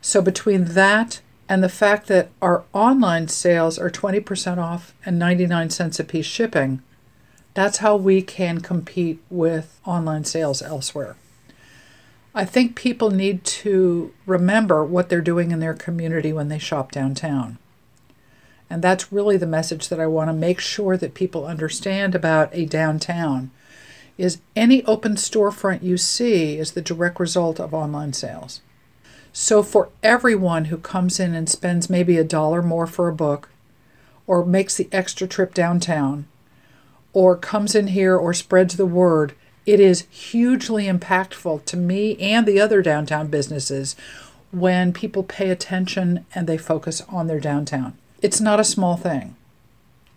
So 0.00 0.20
between 0.22 0.64
that 0.66 1.20
and 1.48 1.62
the 1.62 1.68
fact 1.68 2.08
that 2.08 2.30
our 2.42 2.64
online 2.72 3.28
sales 3.28 3.78
are 3.78 3.90
20% 3.90 4.58
off 4.58 4.94
and 5.04 5.18
99 5.18 5.70
cents 5.70 6.00
a 6.00 6.04
piece 6.04 6.26
shipping, 6.26 6.82
that's 7.56 7.78
how 7.78 7.96
we 7.96 8.20
can 8.20 8.60
compete 8.60 9.18
with 9.30 9.80
online 9.86 10.24
sales 10.24 10.60
elsewhere. 10.60 11.16
I 12.34 12.44
think 12.44 12.76
people 12.76 13.10
need 13.10 13.44
to 13.44 14.12
remember 14.26 14.84
what 14.84 15.08
they're 15.08 15.22
doing 15.22 15.52
in 15.52 15.58
their 15.58 15.72
community 15.72 16.34
when 16.34 16.48
they 16.48 16.58
shop 16.58 16.92
downtown. 16.92 17.56
And 18.68 18.82
that's 18.82 19.10
really 19.10 19.38
the 19.38 19.46
message 19.46 19.88
that 19.88 19.98
I 19.98 20.06
want 20.06 20.28
to 20.28 20.34
make 20.34 20.60
sure 20.60 20.98
that 20.98 21.14
people 21.14 21.46
understand 21.46 22.14
about 22.14 22.50
a 22.52 22.66
downtown 22.66 23.50
is 24.18 24.42
any 24.54 24.84
open 24.84 25.14
storefront 25.14 25.82
you 25.82 25.96
see 25.96 26.58
is 26.58 26.72
the 26.72 26.82
direct 26.82 27.18
result 27.18 27.58
of 27.58 27.72
online 27.72 28.12
sales. 28.12 28.60
So 29.32 29.62
for 29.62 29.88
everyone 30.02 30.66
who 30.66 30.76
comes 30.76 31.18
in 31.18 31.34
and 31.34 31.48
spends 31.48 31.88
maybe 31.88 32.18
a 32.18 32.24
dollar 32.24 32.60
more 32.60 32.86
for 32.86 33.08
a 33.08 33.14
book 33.14 33.48
or 34.26 34.44
makes 34.44 34.76
the 34.76 34.90
extra 34.92 35.26
trip 35.26 35.54
downtown, 35.54 36.26
or 37.16 37.34
comes 37.34 37.74
in 37.74 37.86
here 37.86 38.14
or 38.14 38.34
spreads 38.34 38.76
the 38.76 38.84
word, 38.84 39.32
it 39.64 39.80
is 39.80 40.06
hugely 40.10 40.84
impactful 40.84 41.64
to 41.64 41.74
me 41.74 42.14
and 42.18 42.44
the 42.44 42.60
other 42.60 42.82
downtown 42.82 43.28
businesses 43.28 43.96
when 44.52 44.92
people 44.92 45.22
pay 45.22 45.48
attention 45.48 46.26
and 46.34 46.46
they 46.46 46.58
focus 46.58 47.00
on 47.08 47.26
their 47.26 47.40
downtown. 47.40 47.96
It's 48.20 48.38
not 48.38 48.60
a 48.60 48.64
small 48.64 48.98
thing. 48.98 49.34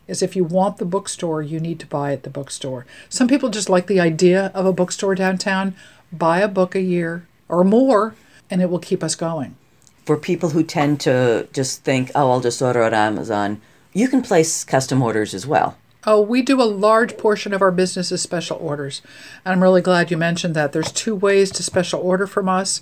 Is 0.09 0.21
if 0.21 0.35
you 0.35 0.43
want 0.43 0.75
the 0.75 0.83
bookstore, 0.83 1.41
you 1.41 1.61
need 1.61 1.79
to 1.79 1.87
buy 1.87 2.11
at 2.11 2.23
the 2.23 2.29
bookstore. 2.29 2.85
Some 3.07 3.29
people 3.29 3.47
just 3.47 3.69
like 3.69 3.87
the 3.87 4.01
idea 4.01 4.51
of 4.53 4.65
a 4.65 4.73
bookstore 4.73 5.15
downtown. 5.15 5.75
Buy 6.11 6.39
a 6.39 6.49
book 6.49 6.75
a 6.75 6.81
year 6.81 7.25
or 7.47 7.63
more, 7.63 8.13
and 8.49 8.61
it 8.61 8.69
will 8.69 8.77
keep 8.77 9.05
us 9.05 9.15
going. 9.15 9.55
For 10.05 10.17
people 10.17 10.49
who 10.49 10.63
tend 10.63 10.99
to 11.01 11.47
just 11.53 11.85
think, 11.85 12.11
oh, 12.13 12.29
I'll 12.29 12.41
just 12.41 12.61
order 12.61 12.83
on 12.83 12.93
Amazon, 12.93 13.61
you 13.93 14.09
can 14.09 14.21
place 14.21 14.65
custom 14.65 15.01
orders 15.01 15.33
as 15.33 15.47
well. 15.47 15.77
Oh, 16.05 16.21
we 16.21 16.41
do 16.41 16.61
a 16.61 16.63
large 16.63 17.17
portion 17.17 17.53
of 17.53 17.61
our 17.61 17.71
business 17.71 18.11
as 18.11 18.21
special 18.21 18.57
orders. 18.57 19.01
And 19.43 19.51
I'm 19.51 19.61
really 19.61 19.81
glad 19.81 20.09
you 20.09 20.15
mentioned 20.15 20.55
that. 20.55 20.71
There's 20.71 20.93
two 20.93 21.13
ways 21.13 21.51
to 21.51 21.63
special 21.63 21.99
order 21.99 22.25
from 22.25 22.47
us. 22.47 22.81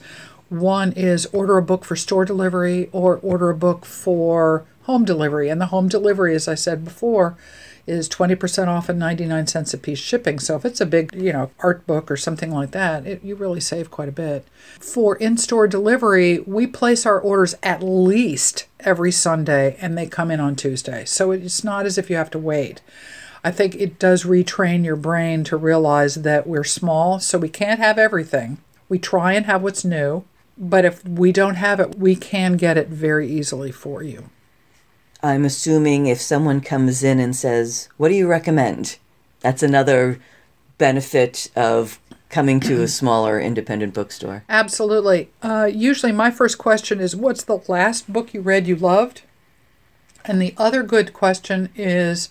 One 0.50 0.91
is 0.91 1.25
order 1.27 1.57
a 1.57 1.63
book 1.63 1.83
for 1.83 1.95
store 1.95 2.25
delivery 2.25 2.89
or 2.91 3.17
order 3.17 3.50
a 3.50 3.55
book 3.55 3.86
for 3.86 4.65
home 4.83 5.03
delivery. 5.03 5.50
And 5.50 5.59
the 5.59 5.67
home 5.67 5.88
delivery, 5.88 6.36
as 6.36 6.47
I 6.47 6.53
said 6.53 6.86
before, 6.86 7.36
is 7.88 8.10
20% 8.10 8.67
off 8.67 8.89
and 8.89 9.00
99 9.00 9.48
cents 9.48 9.74
a 9.74 9.77
piece 9.77 10.00
shipping. 10.00 10.39
So 10.39 10.56
if 10.56 10.65
it's 10.65 10.82
a 10.82 10.86
big, 10.86 11.15
you 11.15 11.32
know, 11.32 11.51
art 11.60 11.88
book 11.88 12.12
or 12.12 12.17
something 12.17 12.51
like 12.51 12.72
that, 12.72 13.08
it, 13.08 13.24
you 13.24 13.36
really 13.36 13.62
save 13.62 13.89
quite 13.89 14.10
a 14.10 14.12
bit. 14.12 14.46
For 14.79 15.15
in-store 15.15 15.67
delivery, 15.67 16.39
we 16.39 16.67
place 16.67 17.06
our 17.06 17.20
orders 17.20 17.56
at 17.63 17.82
least 17.82 18.67
every 18.82 19.12
Sunday 19.12 19.77
and 19.79 19.98
they 19.98 20.06
come 20.06 20.29
in 20.29 20.39
on 20.39 20.56
Tuesday. 20.56 21.06
So 21.06 21.32
it's 21.32 21.63
not 21.63 21.86
as 21.86 21.98
if 21.98 22.10
you 22.10 22.17
have 22.17 22.32
to 22.32 22.39
wait. 22.39 22.82
I 23.44 23.51
think 23.51 23.75
it 23.75 23.98
does 23.98 24.24
retrain 24.24 24.84
your 24.84 24.98
brain 24.98 25.44
to 25.46 25.56
realize 25.56 26.15
that 26.15 26.48
we're 26.48 26.65
small, 26.65 27.20
so 27.20 27.38
we 27.38 27.50
can't 27.50 27.79
have 27.79 27.98
everything. 27.98 28.58
We 28.89 29.00
try 29.00 29.34
and 29.34 29.46
have 29.46 29.62
what's 29.62 29.86
new, 29.86 30.25
but 30.58 30.84
if 30.84 31.06
we 31.06 31.32
don't 31.32 31.56
have 31.56 31.79
it, 31.79 31.98
we 31.98 32.15
can 32.15 32.58
get 32.58 32.77
it 32.77 32.89
very 32.89 33.29
easily 33.29 33.72
for 33.72 34.03
you. 34.03 34.29
I'm 35.27 35.43
assuming 35.43 36.05
if 36.05 36.22
someone 36.22 36.62
comes 36.62 37.03
in 37.03 37.19
and 37.19 37.36
says, 37.36 37.89
What 37.98 38.07
do 38.07 38.15
you 38.15 38.27
recommend? 38.27 38.98
That's 39.41 39.62
another 39.62 40.19
benefit 40.77 41.51
of 41.53 42.00
coming 42.29 42.62
to 42.62 42.81
a 42.81 42.88
smaller 43.00 43.38
independent 43.38 43.93
bookstore. 43.93 44.46
Absolutely. 44.48 45.29
Uh, 45.43 45.69
usually, 45.72 46.13
my 46.13 46.31
first 46.31 46.57
question 46.57 47.01
is, 47.01 47.13
What's 47.13 47.43
the 47.43 47.62
last 47.67 48.12
book 48.12 48.34
you 48.34 48.39
read 48.39 48.67
you 48.67 48.77
loved? 48.77 49.24
And 50.24 50.41
the 50.41 50.53
other 50.57 50.81
good 50.81 51.12
question 51.12 51.72
is, 51.75 52.29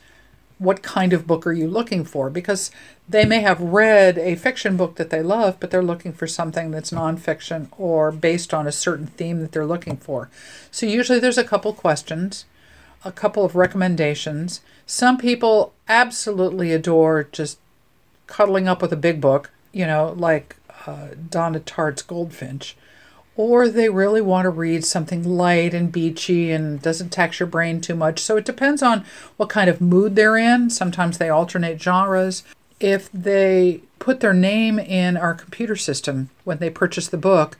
What 0.56 0.82
kind 0.82 1.12
of 1.12 1.26
book 1.26 1.46
are 1.46 1.52
you 1.52 1.68
looking 1.68 2.02
for? 2.02 2.30
Because 2.30 2.70
they 3.06 3.26
may 3.26 3.40
have 3.40 3.60
read 3.60 4.16
a 4.16 4.36
fiction 4.36 4.78
book 4.78 4.96
that 4.96 5.10
they 5.10 5.22
love, 5.22 5.60
but 5.60 5.70
they're 5.70 5.82
looking 5.82 6.14
for 6.14 6.26
something 6.26 6.70
that's 6.70 6.92
nonfiction 6.92 7.68
or 7.76 8.10
based 8.10 8.54
on 8.54 8.66
a 8.66 8.72
certain 8.72 9.06
theme 9.06 9.40
that 9.40 9.52
they're 9.52 9.66
looking 9.66 9.98
for. 9.98 10.30
So, 10.70 10.86
usually, 10.86 11.18
there's 11.18 11.36
a 11.36 11.44
couple 11.44 11.74
questions 11.74 12.46
a 13.06 13.12
couple 13.12 13.44
of 13.44 13.54
recommendations. 13.54 14.60
Some 14.84 15.16
people 15.16 15.72
absolutely 15.88 16.72
adore 16.72 17.28
just 17.30 17.58
cuddling 18.26 18.66
up 18.66 18.82
with 18.82 18.92
a 18.92 18.96
big 18.96 19.20
book, 19.20 19.50
you 19.72 19.86
know, 19.86 20.12
like 20.16 20.56
uh, 20.86 21.08
Donna 21.30 21.60
Tartt's 21.60 22.02
Goldfinch, 22.02 22.76
or 23.36 23.68
they 23.68 23.88
really 23.88 24.20
want 24.20 24.44
to 24.44 24.50
read 24.50 24.84
something 24.84 25.22
light 25.22 25.72
and 25.72 25.92
beachy 25.92 26.50
and 26.50 26.82
doesn't 26.82 27.10
tax 27.10 27.38
your 27.38 27.46
brain 27.46 27.80
too 27.80 27.94
much. 27.94 28.18
So 28.18 28.36
it 28.36 28.44
depends 28.44 28.82
on 28.82 29.04
what 29.36 29.48
kind 29.48 29.70
of 29.70 29.80
mood 29.80 30.16
they're 30.16 30.36
in. 30.36 30.68
Sometimes 30.68 31.18
they 31.18 31.28
alternate 31.28 31.80
genres. 31.80 32.42
If 32.80 33.10
they 33.12 33.82
put 34.00 34.20
their 34.20 34.34
name 34.34 34.78
in 34.78 35.16
our 35.16 35.34
computer 35.34 35.76
system 35.76 36.30
when 36.44 36.58
they 36.58 36.70
purchase 36.70 37.08
the 37.08 37.16
book, 37.16 37.56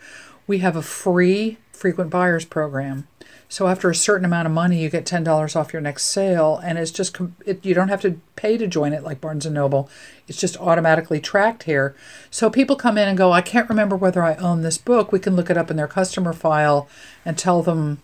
we 0.46 0.58
have 0.58 0.76
a 0.76 0.82
free 0.82 1.58
frequent 1.72 2.10
buyers 2.10 2.44
program 2.44 3.06
so 3.48 3.68
after 3.68 3.88
a 3.88 3.94
certain 3.94 4.24
amount 4.24 4.46
of 4.46 4.52
money, 4.52 4.78
you 4.78 4.90
get 4.90 5.06
ten 5.06 5.22
dollars 5.22 5.54
off 5.54 5.72
your 5.72 5.82
next 5.82 6.04
sale, 6.04 6.60
and 6.64 6.78
it's 6.78 6.90
just 6.90 7.16
it, 7.44 7.64
you 7.64 7.74
don't 7.74 7.88
have 7.88 8.00
to 8.02 8.20
pay 8.34 8.58
to 8.58 8.66
join 8.66 8.92
it 8.92 9.04
like 9.04 9.20
Barnes 9.20 9.46
and 9.46 9.54
Noble. 9.54 9.88
It's 10.26 10.40
just 10.40 10.56
automatically 10.58 11.20
tracked 11.20 11.62
here. 11.62 11.94
So 12.30 12.50
people 12.50 12.76
come 12.76 12.98
in 12.98 13.08
and 13.08 13.16
go, 13.16 13.32
I 13.32 13.42
can't 13.42 13.68
remember 13.68 13.96
whether 13.96 14.22
I 14.22 14.34
own 14.34 14.62
this 14.62 14.78
book. 14.78 15.12
We 15.12 15.20
can 15.20 15.36
look 15.36 15.50
it 15.50 15.56
up 15.56 15.70
in 15.70 15.76
their 15.76 15.86
customer 15.86 16.32
file 16.32 16.88
and 17.24 17.38
tell 17.38 17.62
them 17.62 18.02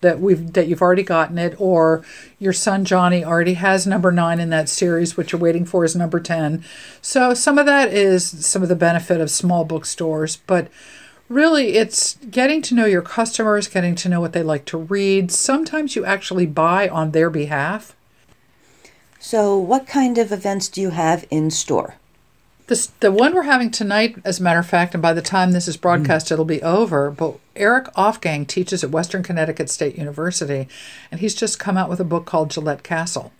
that 0.00 0.20
we've 0.20 0.52
that 0.52 0.68
you've 0.68 0.80
already 0.80 1.02
gotten 1.02 1.38
it, 1.38 1.60
or 1.60 2.04
your 2.38 2.52
son 2.52 2.84
Johnny 2.84 3.24
already 3.24 3.54
has 3.54 3.86
number 3.86 4.12
nine 4.12 4.40
in 4.40 4.48
that 4.50 4.68
series, 4.68 5.16
which 5.16 5.32
you're 5.32 5.40
waiting 5.40 5.64
for 5.64 5.84
is 5.84 5.96
number 5.96 6.20
ten. 6.20 6.64
So 7.02 7.34
some 7.34 7.58
of 7.58 7.66
that 7.66 7.92
is 7.92 8.46
some 8.46 8.62
of 8.62 8.68
the 8.68 8.76
benefit 8.76 9.20
of 9.20 9.30
small 9.30 9.64
bookstores, 9.64 10.36
but 10.46 10.68
really 11.28 11.76
it's 11.76 12.14
getting 12.30 12.62
to 12.62 12.74
know 12.74 12.86
your 12.86 13.02
customers, 13.02 13.68
getting 13.68 13.94
to 13.96 14.08
know 14.08 14.20
what 14.20 14.32
they 14.32 14.42
like 14.42 14.64
to 14.66 14.78
read. 14.78 15.30
Sometimes 15.30 15.96
you 15.96 16.04
actually 16.04 16.46
buy 16.46 16.88
on 16.88 17.10
their 17.10 17.30
behalf. 17.30 17.94
So, 19.20 19.58
what 19.58 19.86
kind 19.86 20.16
of 20.16 20.32
events 20.32 20.68
do 20.68 20.80
you 20.80 20.90
have 20.90 21.26
in 21.30 21.50
store? 21.50 21.96
This, 22.68 22.88
the 23.00 23.10
one 23.10 23.34
we're 23.34 23.42
having 23.42 23.70
tonight, 23.70 24.16
as 24.24 24.38
a 24.38 24.42
matter 24.42 24.60
of 24.60 24.68
fact, 24.68 24.94
and 24.94 25.02
by 25.02 25.14
the 25.14 25.22
time 25.22 25.52
this 25.52 25.66
is 25.66 25.78
broadcast, 25.78 26.26
mm. 26.26 26.32
it'll 26.32 26.44
be 26.44 26.62
over. 26.62 27.10
But 27.10 27.38
Erik 27.56 27.86
Ofgang 27.94 28.46
teaches 28.46 28.84
at 28.84 28.90
Western 28.90 29.22
Connecticut 29.22 29.70
State 29.70 29.96
University, 29.96 30.68
and 31.10 31.20
he's 31.20 31.34
just 31.34 31.58
come 31.58 31.78
out 31.78 31.88
with 31.88 31.98
a 31.98 32.04
book 32.04 32.26
called 32.26 32.50
Gillette 32.50 32.82
Castle 32.82 33.32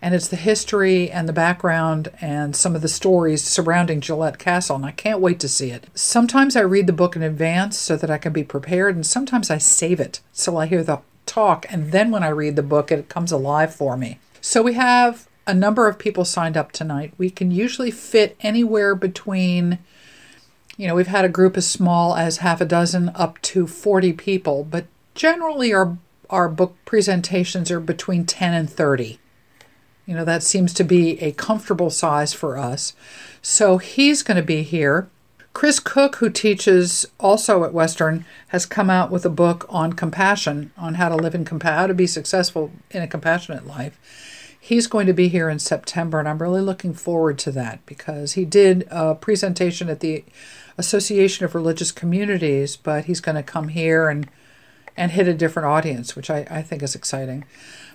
and 0.00 0.14
it's 0.14 0.28
the 0.28 0.36
history 0.36 1.10
and 1.10 1.28
the 1.28 1.32
background 1.32 2.10
and 2.20 2.54
some 2.54 2.74
of 2.74 2.82
the 2.82 2.88
stories 2.88 3.42
surrounding 3.42 4.00
Gillette 4.00 4.38
Castle, 4.38 4.76
and 4.76 4.84
I 4.84 4.90
can't 4.90 5.20
wait 5.20 5.40
to 5.40 5.48
see 5.48 5.70
it. 5.70 5.86
Sometimes 5.94 6.56
I 6.56 6.60
read 6.60 6.86
the 6.86 6.92
book 6.92 7.16
in 7.16 7.22
advance 7.22 7.78
so 7.78 7.96
that 7.96 8.10
I 8.10 8.18
can 8.18 8.32
be 8.32 8.44
prepared, 8.44 8.94
and 8.94 9.06
sometimes 9.06 9.50
I 9.50 9.58
save 9.58 10.00
it 10.00 10.20
till 10.34 10.58
I 10.58 10.66
hear 10.66 10.82
the 10.82 11.00
talk, 11.24 11.66
and 11.70 11.92
then 11.92 12.10
when 12.10 12.22
I 12.22 12.28
read 12.28 12.56
the 12.56 12.62
book, 12.62 12.92
it 12.92 13.08
comes 13.08 13.32
alive 13.32 13.74
for 13.74 13.96
me. 13.96 14.18
So 14.40 14.62
we 14.62 14.74
have 14.74 15.28
a 15.46 15.54
number 15.54 15.88
of 15.88 15.98
people 15.98 16.24
signed 16.24 16.56
up 16.56 16.72
tonight. 16.72 17.12
We 17.18 17.30
can 17.30 17.50
usually 17.50 17.90
fit 17.90 18.36
anywhere 18.40 18.94
between 18.94 19.78
you 20.76 20.86
know, 20.86 20.94
we've 20.94 21.06
had 21.06 21.24
a 21.24 21.30
group 21.30 21.56
as 21.56 21.66
small 21.66 22.14
as 22.14 22.38
half 22.38 22.60
a 22.60 22.66
dozen 22.66 23.10
up 23.14 23.40
to 23.42 23.66
40 23.66 24.12
people, 24.12 24.64
but 24.64 24.86
generally 25.14 25.72
our 25.72 25.96
our 26.28 26.48
book 26.48 26.76
presentations 26.84 27.70
are 27.70 27.78
between 27.78 28.26
10 28.26 28.52
and 28.52 28.68
30. 28.68 29.20
You 30.06 30.14
know, 30.14 30.24
that 30.24 30.44
seems 30.44 30.72
to 30.74 30.84
be 30.84 31.20
a 31.20 31.32
comfortable 31.32 31.90
size 31.90 32.32
for 32.32 32.56
us. 32.56 32.94
So 33.42 33.78
he's 33.78 34.22
going 34.22 34.36
to 34.36 34.42
be 34.42 34.62
here. 34.62 35.08
Chris 35.52 35.80
Cook, 35.80 36.16
who 36.16 36.30
teaches 36.30 37.06
also 37.18 37.64
at 37.64 37.72
Western, 37.72 38.24
has 38.48 38.66
come 38.66 38.90
out 38.90 39.10
with 39.10 39.24
a 39.24 39.30
book 39.30 39.66
on 39.68 39.94
compassion, 39.94 40.70
on 40.76 40.94
how 40.94 41.08
to 41.08 41.16
live 41.16 41.34
in 41.34 41.46
how 41.46 41.86
to 41.86 41.94
be 41.94 42.06
successful 42.06 42.70
in 42.90 43.02
a 43.02 43.08
compassionate 43.08 43.66
life. 43.66 43.98
He's 44.60 44.86
going 44.86 45.06
to 45.06 45.12
be 45.12 45.28
here 45.28 45.48
in 45.48 45.58
September, 45.58 46.18
and 46.18 46.28
I'm 46.28 46.42
really 46.42 46.60
looking 46.60 46.92
forward 46.92 47.38
to 47.40 47.52
that 47.52 47.84
because 47.86 48.32
he 48.32 48.44
did 48.44 48.86
a 48.90 49.14
presentation 49.14 49.88
at 49.88 50.00
the 50.00 50.24
Association 50.76 51.44
of 51.44 51.54
Religious 51.54 51.90
Communities, 51.90 52.76
but 52.76 53.06
he's 53.06 53.20
going 53.20 53.36
to 53.36 53.42
come 53.42 53.68
here 53.68 54.08
and 54.08 54.28
and 54.96 55.12
hit 55.12 55.28
a 55.28 55.34
different 55.34 55.66
audience, 55.66 56.16
which 56.16 56.30
I, 56.30 56.46
I 56.50 56.62
think 56.62 56.82
is 56.82 56.94
exciting. 56.94 57.44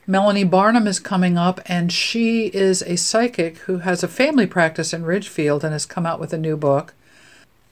Melanie 0.08 0.43
Barnum 0.43 0.88
is 0.88 1.00
coming 1.00 1.38
up, 1.38 1.60
and 1.65 1.91
she 1.91 2.48
is 2.48 2.81
a 2.84 2.96
psychic 2.96 3.58
who 3.60 3.79
has 3.79 4.03
a 4.03 4.08
family 4.08 4.48
practice 4.48 4.93
in 4.93 5.05
Ridgefield 5.05 5.63
and 5.63 5.74
has 5.74 5.86
come 5.86 6.05
out 6.05 6.20
with 6.20 6.34
a 6.34 6.38
new 6.38 6.58
book. 6.58 6.93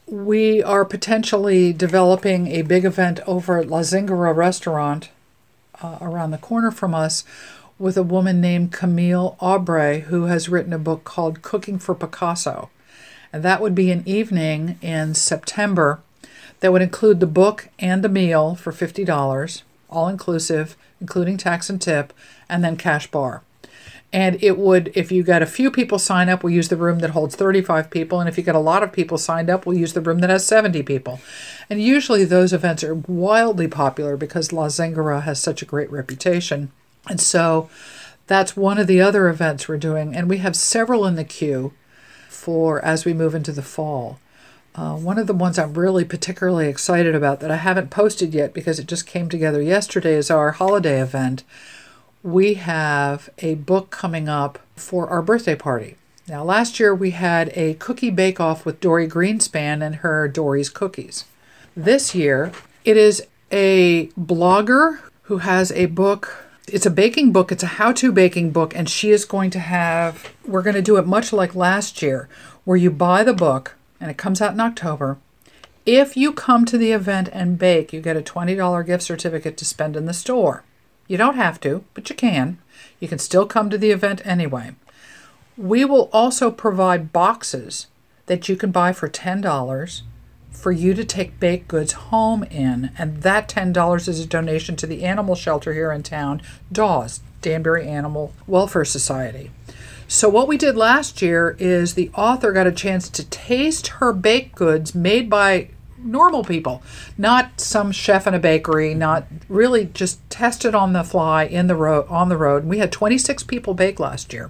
We 0.06 0.62
are 0.64 0.86
potentially 0.86 1.74
developing 1.74 2.48
a 2.48 2.62
big 2.64 2.86
event 2.86 3.20
over 3.28 3.58
at 3.58 3.68
La 3.68 3.80
Zingara 3.80 4.36
restaurant 4.36 5.10
uh, 5.82 5.98
around 6.02 6.32
the 6.32 6.38
corner 6.38 6.72
from 6.72 6.94
us 6.94 7.24
with 7.78 7.98
a 7.98 8.04
woman 8.04 8.42
named 8.42 8.72
Camille 8.72 9.38
Aubray 9.40 10.02
who 10.04 10.26
has 10.26 10.50
written 10.50 10.74
a 10.74 10.80
book 10.80 11.04
called 11.04 11.42
Cooking 11.42 11.80
for 11.80 11.96
Picasso. 11.96 12.70
And 13.32 13.44
that 13.44 13.62
would 13.62 13.76
be 13.76 13.92
an 13.92 14.04
evening 14.06 14.78
in 14.82 15.14
September 15.14 16.02
that 16.60 16.72
would 16.72 16.82
include 16.82 17.20
the 17.20 17.28
book 17.28 17.70
and 17.80 18.04
the 18.04 18.10
meal 18.10 18.56
for 18.56 18.72
$50, 18.72 19.64
all 19.90 20.08
inclusive 20.08 20.76
including 21.02 21.38
tax 21.38 21.70
and 21.70 21.82
tip, 21.82 22.14
and 22.48 22.64
then 22.64 22.76
cash 22.76 23.08
bar. 23.08 23.42
And 24.12 24.42
it 24.44 24.58
would, 24.58 24.92
if 24.96 25.12
you 25.12 25.22
got 25.22 25.44
a 25.44 25.48
few 25.48 25.70
people 25.70 26.00
sign 26.00 26.30
up, 26.30 26.44
we'll 26.44 26.54
use 26.54 26.70
the 26.70 26.76
room 26.76 27.00
that 27.00 27.12
holds 27.12 27.36
35 27.36 27.92
people. 27.92 28.20
And 28.20 28.28
if 28.28 28.38
you 28.38 28.44
get 28.44 28.56
a 28.56 28.60
lot 28.60 28.82
of 28.82 28.92
people 28.92 29.20
signed 29.20 29.52
up, 29.52 29.66
we'll 29.66 29.78
use 29.78 29.94
the 29.94 30.02
room 30.02 30.20
that 30.20 30.32
has 30.32 30.48
70 30.48 30.82
people. 30.84 31.20
And 31.70 31.82
usually 31.82 32.26
those 32.26 32.52
events 32.52 32.84
are 32.84 32.96
wildly 32.96 33.68
popular 33.68 34.18
because 34.18 34.52
La 34.52 34.66
Zingara 34.66 35.22
has 35.24 35.40
such 35.40 35.62
a 35.62 35.66
great 35.66 35.92
reputation. 35.92 36.72
And 37.08 37.22
so 37.22 37.70
that's 38.26 38.58
one 38.58 38.80
of 38.80 38.88
the 38.88 39.00
other 39.00 39.30
events 39.30 39.68
we're 39.68 39.78
doing. 39.78 40.16
And 40.16 40.28
we 40.28 40.40
have 40.40 40.56
several 40.56 41.06
in 41.06 41.16
the 41.16 41.24
queue 41.24 41.74
for 42.30 42.84
as 42.84 43.06
we 43.06 43.14
move 43.14 43.36
into 43.36 43.52
the 43.52 43.62
fall. 43.62 44.18
Uh, 44.80 44.96
one 44.96 45.18
of 45.18 45.28
the 45.28 45.34
ones 45.34 45.60
I'm 45.60 45.74
really 45.74 46.06
particularly 46.06 46.70
excited 46.70 47.14
about 47.14 47.42
that 47.42 47.52
I 47.52 47.58
haven't 47.58 47.90
posted 47.90 48.34
yet 48.34 48.54
because 48.54 48.80
it 48.80 48.88
just 48.88 49.06
came 49.06 49.28
together 49.28 49.62
yesterday 49.62 50.14
is 50.14 50.32
our 50.32 50.52
holiday 50.52 51.02
event. 51.02 51.44
We 52.24 52.54
have 52.54 53.30
a 53.40 53.56
book 53.56 53.90
coming 53.90 54.30
up 54.30 54.58
for 54.78 55.10
our 55.10 55.22
birthday 55.22 55.56
party. 55.56 55.98
Now, 56.30 56.46
last 56.46 56.80
year 56.80 56.96
we 56.96 57.12
had 57.12 57.52
a 57.58 57.74
cookie 57.74 58.10
bake 58.10 58.40
off 58.40 58.66
with 58.66 58.80
Dorie 58.80 59.10
Greenspan 59.10 59.86
and 59.86 59.96
her 59.96 60.30
Dorie's 60.30 60.70
Cookies. 60.70 61.26
This 61.76 62.16
year 62.16 62.54
It 62.86 62.96
is 62.96 63.28
a 63.52 64.08
blogger 64.18 65.00
who 65.24 65.40
has 65.40 65.74
a 65.74 65.88
book. 65.88 66.46
It's 66.70 66.86
a 66.86 66.92
baking 66.92 67.34
book, 67.34 67.52
it's 67.52 67.64
a 67.64 67.68
how 67.68 67.92
to 67.92 68.14
baking 68.14 68.52
book, 68.52 68.74
and 68.74 68.88
she 68.88 69.10
is 69.10 69.26
going 69.26 69.50
to 69.50 69.60
have, 69.60 70.32
we're 70.48 70.62
going 70.62 70.78
to 70.78 70.82
do 70.82 70.96
it 70.96 71.06
much 71.06 71.34
like 71.34 71.54
last 71.54 72.02
year, 72.02 72.30
where 72.64 72.78
you 72.78 72.90
buy 72.90 73.26
the 73.26 73.34
book 73.34 73.76
and 74.00 74.10
it 74.10 74.18
comes 74.18 74.42
out 74.42 74.54
in 74.54 74.60
October. 74.60 75.18
If 75.86 76.16
you 76.16 76.34
come 76.34 76.66
to 76.66 76.78
the 76.78 76.92
event 76.92 77.30
and 77.32 77.58
bake, 77.58 77.92
you 77.94 78.02
get 78.02 78.18
a 78.18 78.22
$20 78.22 78.86
gift 78.86 79.04
certificate 79.04 79.58
to 79.58 79.66
spend 79.66 79.96
in 79.96 80.06
the 80.06 80.14
store. 80.14 80.64
You 81.08 81.18
don't 81.18 81.36
have 81.36 81.60
to, 81.62 81.84
but 81.94 82.10
you 82.10 82.16
can. 82.16 82.60
You 83.00 83.08
can 83.08 83.20
still 83.20 83.46
come 83.46 83.70
to 83.70 83.78
the 83.78 83.92
event 83.92 84.22
anyway. 84.26 84.76
We 85.58 85.84
will 85.84 86.10
also 86.14 86.52
provide 86.52 87.12
boxes 87.12 87.88
that 88.28 88.48
you 88.48 88.56
can 88.56 88.72
buy 88.72 88.94
for 88.94 89.10
$10 89.10 90.02
for 90.52 90.72
you 90.72 90.94
to 90.94 91.06
take 91.06 91.40
baked 91.40 91.68
goods 91.68 91.94
home 91.94 92.44
in, 92.44 92.92
and 92.98 93.22
that 93.24 93.48
$10 93.50 94.08
is 94.08 94.20
a 94.20 94.28
donation 94.28 94.76
to 94.76 94.88
the 94.88 95.04
animal 95.04 95.36
shelter 95.36 95.74
here 95.74 95.92
in 95.92 96.04
town, 96.04 96.42
DAWS, 96.72 97.22
Danbury 97.42 97.88
Animal 97.88 98.34
Welfare 98.46 98.86
Society. 98.86 99.52
So, 100.12 100.28
what 100.28 100.48
we 100.48 100.58
did 100.58 100.76
last 100.76 101.22
year 101.22 101.56
is 101.60 101.94
the 101.94 102.10
author 102.16 102.52
got 102.52 102.66
a 102.66 102.72
chance 102.72 103.10
to 103.10 103.24
taste 103.30 103.88
her 104.00 104.12
baked 104.12 104.56
goods 104.56 104.96
made 104.96 105.30
by 105.30 105.70
normal 106.00 106.44
people, 106.44 106.82
not 107.16 107.62
some 107.62 107.92
chef 107.92 108.26
in 108.26 108.34
a 108.34 108.40
bakery, 108.40 108.96
not 108.96 109.28
really 109.48 109.86
just 109.86 110.28
tested 110.28 110.74
on 110.74 110.94
the 110.94 111.04
fly 111.04 111.44
in 111.44 111.68
the 111.68 111.76
road 111.76 112.08
on 112.10 112.30
the 112.30 112.38
road. 112.38 112.66
We 112.66 112.80
had 112.80 112.92
26 112.92 113.44
people 113.44 113.76
bake 113.76 114.00
last 114.00 114.34
year. 114.34 114.50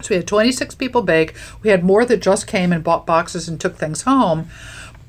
So 0.00 0.10
we 0.10 0.16
had 0.16 0.28
26 0.28 0.76
people 0.76 1.02
bake. 1.02 1.34
We 1.64 1.70
had 1.70 1.82
more 1.82 2.04
that 2.04 2.18
just 2.18 2.46
came 2.46 2.72
and 2.72 2.84
bought 2.84 3.04
boxes 3.04 3.48
and 3.48 3.60
took 3.60 3.74
things 3.74 4.02
home 4.02 4.48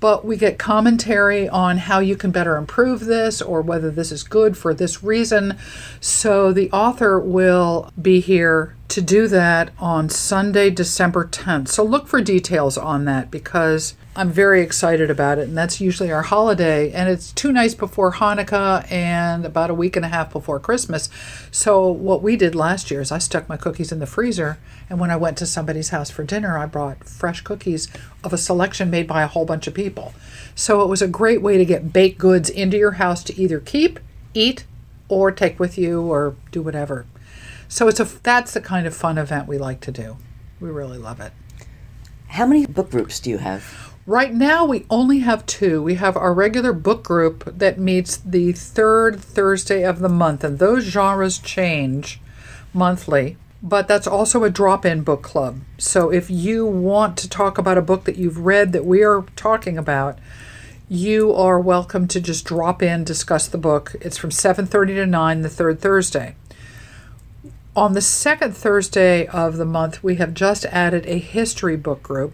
but 0.02 0.26
we 0.26 0.36
get 0.36 0.60
commentary 0.60 1.48
on 1.48 1.78
how 1.78 2.00
you 2.00 2.18
can 2.18 2.32
better 2.32 2.58
improve 2.58 3.06
this 3.06 3.42
or 3.42 3.62
whether 3.62 3.90
this 3.90 4.12
is 4.12 4.24
good 4.24 4.58
for 4.58 4.74
this 4.74 5.02
reason. 5.02 5.58
So 6.02 6.52
the 6.52 6.70
author 6.72 7.18
will 7.20 7.90
be 8.02 8.20
here 8.20 8.76
to 8.90 9.02
do 9.02 9.30
that 9.30 9.72
on 9.80 10.10
Sunday, 10.10 10.70
December 10.72 11.26
10th. 11.26 11.70
So 11.70 11.84
look 11.84 12.08
for 12.08 12.20
details 12.20 12.78
on 12.78 13.06
that 13.06 13.32
because 13.32 13.94
I'm 14.14 14.30
very 14.30 14.62
excited 14.62 15.10
about 15.10 15.38
it, 15.38 15.48
and 15.48 15.58
that's 15.58 15.80
usually 15.80 16.12
our 16.12 16.24
holiday. 16.24 16.92
And 16.92 17.08
it's 17.08 17.32
two 17.32 17.54
nights 17.54 17.76
before 17.76 18.12
Hanukkah 18.12 18.92
and 18.92 19.46
about 19.46 19.70
a 19.70 19.74
week 19.74 19.96
and 19.96 20.04
a 20.04 20.10
half 20.10 20.34
before 20.34 20.60
Christmas. 20.60 21.08
So, 21.50 21.90
what 21.90 22.22
we 22.22 22.36
did 22.36 22.54
last 22.54 22.92
year 22.92 23.00
is 23.00 23.10
I 23.10 23.20
stuck 23.20 23.48
my 23.48 23.56
cookies 23.56 23.90
in 23.90 24.00
the 24.00 24.06
freezer, 24.06 24.58
and 24.90 25.00
when 25.00 25.12
I 25.12 25.16
went 25.16 25.38
to 25.38 25.46
somebody's 25.46 25.90
house 25.90 26.10
for 26.10 26.26
dinner, 26.26 26.58
I 26.58 26.66
brought 26.66 27.06
fresh 27.06 27.40
cookies 27.40 27.88
of 28.22 28.34
a 28.34 28.38
selection 28.38 28.90
made 28.90 29.08
by 29.08 29.24
a 29.24 29.28
whole 29.28 29.46
bunch 29.46 29.66
of 29.66 29.74
people. 29.74 30.14
So, 30.56 30.82
it 30.82 30.90
was 30.90 31.02
a 31.02 31.08
great 31.08 31.42
way 31.42 31.58
to 31.58 31.64
get 31.64 31.94
baked 31.94 32.20
goods 32.20 32.50
into 32.50 32.76
your 32.76 32.92
house 32.92 33.24
to 33.24 33.42
either 33.42 33.62
keep, 33.62 33.98
eat, 34.34 34.66
or 35.08 35.32
take 35.32 35.58
with 35.58 35.78
you 35.78 36.02
or 36.02 36.36
do 36.52 36.62
whatever. 36.62 37.06
So, 37.70 37.88
it's 37.88 38.02
a 38.02 38.04
that's 38.04 38.52
the 38.52 38.62
kind 38.62 38.86
of 38.86 38.94
fun 38.94 39.18
event 39.18 39.48
we 39.48 39.58
like 39.58 39.80
to 39.82 39.92
do. 39.94 40.18
We 40.60 40.70
really 40.70 40.98
love 40.98 41.22
it. 41.22 41.32
How 42.28 42.46
many 42.46 42.66
book 42.66 42.92
groups 42.92 43.22
do 43.22 43.30
you 43.30 43.38
have? 43.38 43.91
Right 44.12 44.34
now, 44.34 44.66
we 44.66 44.86
only 44.90 45.20
have 45.20 45.46
two. 45.46 45.82
We 45.82 45.96
have 45.96 46.18
our 46.18 46.34
regular 46.34 46.74
book 46.74 47.02
group 47.02 47.46
that 47.46 47.80
meets 47.80 48.18
the 48.18 48.52
third 48.52 49.18
Thursday 49.22 49.86
of 49.86 50.00
the 50.00 50.10
month, 50.10 50.44
and 50.44 50.60
those 50.60 50.84
genres 50.84 51.40
change 51.40 52.20
monthly. 52.74 53.38
But 53.64 53.88
that's 53.88 54.08
also 54.08 54.44
a 54.44 54.50
drop 54.50 54.86
in 54.86 55.04
book 55.04 55.22
club. 55.22 55.62
So 55.78 56.12
if 56.12 56.30
you 56.30 56.66
want 56.66 57.16
to 57.20 57.30
talk 57.30 57.58
about 57.58 57.78
a 57.78 57.82
book 57.82 58.04
that 58.04 58.18
you've 58.18 58.40
read 58.40 58.74
that 58.74 58.84
we 58.84 59.02
are 59.02 59.24
talking 59.38 59.78
about, 59.78 60.20
you 60.90 61.34
are 61.34 61.58
welcome 61.58 62.06
to 62.10 62.20
just 62.20 62.44
drop 62.44 62.84
in, 62.84 63.06
discuss 63.06 63.48
the 63.48 63.58
book. 63.58 63.96
It's 64.02 64.18
from 64.18 64.32
7:30 64.32 64.96
to 64.96 65.06
9 65.06 65.42
the 65.42 65.48
third 65.48 65.80
Thursday. 65.80 66.36
On 67.78 67.94
the 67.94 68.02
second 68.02 68.58
Thursday 68.58 69.26
of 69.28 69.56
the 69.56 69.64
month, 69.64 70.04
we 70.04 70.16
have 70.16 70.34
just 70.34 70.66
added 70.66 71.06
a 71.06 71.18
history 71.18 71.78
book 71.78 72.04
group 72.04 72.34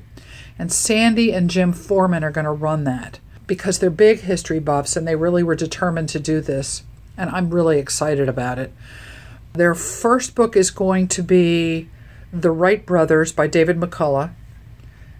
and 0.59 0.71
Sandy 0.71 1.31
and 1.33 1.49
Jim 1.49 1.73
Foreman 1.73 2.23
are 2.23 2.31
going 2.31 2.45
to 2.45 2.51
run 2.51 2.83
that 2.85 3.19
because 3.45 3.79
they're 3.79 3.89
big 3.89 4.21
history 4.21 4.59
buffs 4.59 4.95
and 4.95 5.07
they 5.07 5.15
really 5.15 5.43
were 5.43 5.55
determined 5.55 6.09
to 6.09 6.19
do 6.19 6.41
this. 6.41 6.83
And 7.15 7.29
I'm 7.29 7.49
really 7.49 7.79
excited 7.79 8.27
about 8.27 8.59
it. 8.59 8.73
Their 9.53 9.73
first 9.73 10.35
book 10.35 10.55
is 10.55 10.69
going 10.69 11.07
to 11.09 11.23
be 11.23 11.89
The 12.31 12.51
Wright 12.51 12.85
Brothers 12.85 13.31
by 13.31 13.47
David 13.47 13.79
McCullough. 13.79 14.31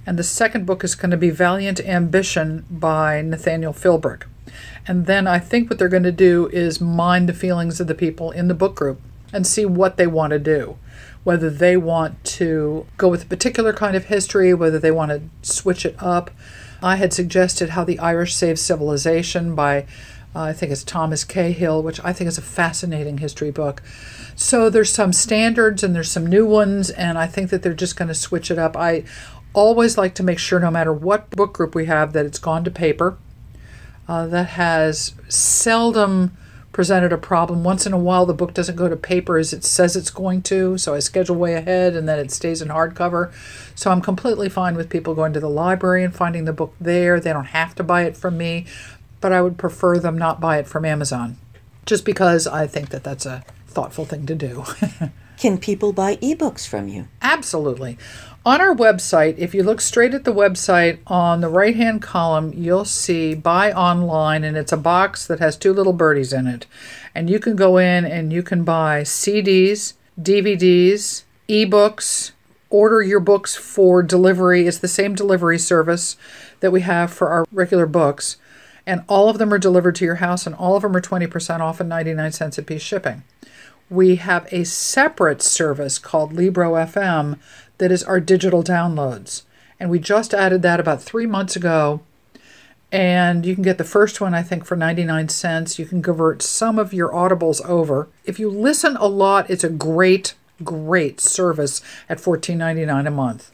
And 0.06 0.18
the 0.18 0.24
second 0.24 0.66
book 0.66 0.84
is 0.84 0.96
going 0.96 1.12
to 1.12 1.18
be 1.18 1.30
Valiant 1.30 1.80
Ambition 1.82 2.66
by 2.70 3.22
Nathaniel 3.22 3.74
Philbrick. 3.74 4.24
And 4.88 5.06
then 5.06 5.28
I 5.28 5.40
think 5.40 5.70
what 5.70 5.80
they're 5.80 5.90
going 5.90 6.04
to 6.04 6.12
do 6.12 6.48
is 6.54 6.80
mind 6.80 7.28
the 7.28 7.34
feelings 7.34 7.80
of 7.80 7.88
the 7.88 7.96
people 7.96 8.32
in 8.32 8.48
the 8.48 8.54
book 8.54 8.76
group 8.76 9.02
and 9.34 9.46
see 9.46 9.66
what 9.66 9.98
they 9.98 10.08
want 10.08 10.32
to 10.32 10.40
do 10.40 10.78
whether 11.28 11.50
they 11.50 11.76
want 11.76 12.24
to 12.24 12.86
go 12.96 13.10
with 13.10 13.24
a 13.24 13.26
particular 13.26 13.74
kind 13.74 13.98
of 13.98 14.06
history, 14.06 14.54
whether 14.54 14.80
they 14.80 14.92
want 14.92 15.12
to 15.12 15.22
switch 15.42 15.86
it 15.86 15.94
up. 16.02 16.32
I 16.82 16.96
had 16.96 17.12
suggested 17.12 17.72
How 17.72 17.84
the 17.84 18.00
Irish 18.00 18.34
Saved 18.34 18.60
Civilization 18.60 19.54
by, 19.54 19.82
uh, 20.34 20.44
I 20.44 20.54
think 20.54 20.72
it's 20.72 20.86
Thomas 20.86 21.26
Cahill, 21.26 21.84
which 21.84 22.00
I 22.02 22.14
think 22.14 22.30
is 22.30 22.38
a 22.38 22.42
fascinating 22.42 23.18
history 23.18 23.52
book. 23.52 23.84
So 24.38 24.70
there's 24.70 24.90
some 24.90 25.12
standards 25.12 25.84
and 25.84 25.94
there's 25.94 26.10
some 26.10 26.26
new 26.26 26.46
ones, 26.46 26.92
and 26.92 27.18
I 27.18 27.28
think 27.28 27.50
that 27.50 27.62
they're 27.62 27.74
just 27.74 27.98
going 27.98 28.08
to 28.08 28.16
switch 28.16 28.50
it 28.50 28.58
up. 28.58 28.78
I 28.78 29.04
always 29.52 29.98
like 29.98 30.16
to 30.16 30.24
make 30.24 30.40
sure, 30.40 30.62
no 30.62 30.72
matter 30.72 30.94
what 30.94 31.30
book 31.32 31.52
group 31.52 31.76
we 31.76 31.88
have, 31.88 32.14
that 32.14 32.26
it's 32.26 32.40
gone 32.40 32.64
to 32.64 32.72
paper. 32.72 33.18
Uh, 34.08 34.28
that 34.28 34.52
has 34.52 35.14
seldom 35.28 36.38
presented 36.78 37.12
a 37.12 37.18
problem. 37.18 37.64
Once 37.64 37.88
in 37.88 37.92
a 37.92 37.98
while, 37.98 38.28
the 38.28 38.36
book 38.36 38.54
doesn't 38.54 38.76
go 38.76 38.88
to 38.88 38.96
paper 38.96 39.40
as 39.40 39.52
it 39.52 39.64
says 39.64 39.96
it's 39.96 40.12
going 40.12 40.44
to, 40.44 40.78
so 40.78 40.94
I 40.94 41.00
schedule 41.00 41.36
way 41.36 41.56
ahead 41.56 41.96
and 41.96 42.08
then 42.08 42.20
it 42.20 42.30
stays 42.30 42.62
in 42.62 42.68
hardcover. 42.68 43.34
So 43.74 43.90
I'm 43.90 44.00
completely 44.00 44.48
fine 44.48 44.76
with 44.76 44.88
people 44.88 45.16
going 45.16 45.34
to 45.34 45.40
the 45.40 45.50
library 45.50 46.04
and 46.04 46.14
finding 46.14 46.46
the 46.46 46.54
book 46.54 46.76
there. 46.80 47.20
They 47.20 47.34
don't 47.34 47.46
have 47.46 47.74
to 47.78 47.84
buy 47.84 48.04
it 48.04 48.16
from 48.16 48.38
me, 48.38 48.68
but 49.22 49.32
I 49.32 49.42
would 49.42 49.58
prefer 49.58 49.98
them 49.98 50.20
not 50.20 50.40
buy 50.40 50.60
it 50.60 50.68
from 50.68 50.86
Amazon 50.86 51.38
just 51.88 52.06
because 52.06 52.46
I 52.46 52.68
think 52.68 52.90
that 52.90 53.04
that's 53.04 53.26
a 53.26 53.44
thoughtful 53.66 54.06
thing 54.06 54.28
to 54.28 54.36
do. 54.36 54.64
Can 55.38 55.60
people 55.60 55.94
buy 55.94 56.16
ebooks 56.16 56.68
from 56.68 56.88
you? 56.88 57.08
Absolutely. 57.22 57.98
On 58.44 58.60
our 58.60 58.74
website, 58.74 59.38
if 59.38 59.54
you 59.54 59.62
look 59.62 59.82
straight 59.82 60.16
at 60.16 60.24
the 60.24 60.34
website 60.34 60.98
on 61.06 61.42
the 61.42 61.50
right 61.50 61.76
hand 61.76 62.02
column, 62.02 62.54
you'll 62.56 62.86
see 62.86 63.36
buy 63.36 63.72
online, 63.72 64.44
and 64.44 64.58
it's 64.58 64.72
a 64.72 64.78
box 64.78 65.28
that 65.28 65.40
has 65.40 65.56
two 65.56 65.74
little 65.74 65.94
birdies 65.94 66.34
in 66.34 66.48
it. 66.48 66.66
And 67.14 67.30
you 67.30 67.40
can 67.40 67.56
go 67.56 67.78
in 67.78 68.04
and 68.04 68.34
you 68.34 68.42
can 68.42 68.64
buy 68.64 69.02
CDs, 69.02 69.94
DVDs, 70.20 71.24
ebooks, 71.48 72.32
order 72.72 73.04
your 73.04 73.20
books 73.20 73.56
for 73.56 74.02
delivery. 74.02 74.66
It's 74.66 74.80
the 74.80 74.88
same 74.88 75.14
delivery 75.14 75.60
service 75.60 76.18
that 76.62 76.72
we 76.72 76.82
have 76.82 77.14
for 77.14 77.30
our 77.30 77.46
regular 77.52 77.86
books. 77.86 78.38
And 78.88 79.04
all 79.08 79.30
of 79.30 79.38
them 79.38 79.54
are 79.54 79.60
delivered 79.60 79.96
to 79.96 80.06
your 80.06 80.16
house, 80.16 80.48
and 80.48 80.56
all 80.56 80.76
of 80.76 80.82
them 80.82 80.96
are 80.96 81.02
20% 81.02 81.60
off 81.60 81.80
and 81.80 81.90
99 81.90 82.32
cents 82.32 82.58
a 82.58 82.64
piece 82.64 82.82
shipping. 82.82 83.24
We 83.90 84.18
have 84.18 84.48
a 84.52 84.66
separate 84.66 85.42
service 85.42 85.98
called 85.98 86.34
Libro 86.34 86.74
FM 86.74 87.40
that 87.78 87.92
is 87.92 88.04
our 88.04 88.20
digital 88.20 88.64
downloads. 88.64 89.44
And 89.80 89.90
we 89.90 90.00
just 90.00 90.34
added 90.34 90.62
that 90.64 90.80
about 90.80 91.02
three 91.02 91.26
months 91.26 91.56
ago. 91.56 92.02
And 92.92 93.46
you 93.46 93.54
can 93.54 93.64
get 93.64 93.78
the 93.78 93.84
first 93.84 94.22
one, 94.22 94.34
I 94.34 94.44
think, 94.44 94.66
for 94.66 94.76
99 94.76 95.30
cents. 95.30 95.78
You 95.78 95.86
can 95.86 96.02
convert 96.02 96.42
some 96.42 96.80
of 96.80 96.94
your 96.94 97.10
audibles 97.12 97.64
over. 97.66 98.08
If 98.26 98.40
you 98.40 98.50
listen 98.50 98.96
a 98.98 99.08
lot, 99.08 99.50
it's 99.50 99.64
a 99.64 99.70
great, 99.70 100.36
great 100.64 101.20
service 101.20 101.82
at 102.10 102.18
$14.99 102.18 103.08
a 103.08 103.12
month. 103.12 103.52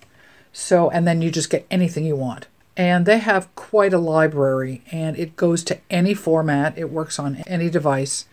So, 0.52 0.90
and 0.92 1.08
then 1.08 1.22
you 1.22 1.32
just 1.32 1.50
get 1.50 1.66
anything 1.72 2.06
you 2.06 2.16
want. 2.16 2.48
And 2.78 3.06
they 3.06 3.20
have 3.20 3.54
quite 3.56 3.94
a 3.94 4.00
library, 4.00 4.82
and 4.92 5.18
it 5.18 5.36
goes 5.36 5.64
to 5.66 5.80
any 5.92 6.14
format, 6.16 6.78
it 6.78 6.90
works 6.90 7.20
on 7.20 7.44
any 7.46 7.70
device. 7.70 8.26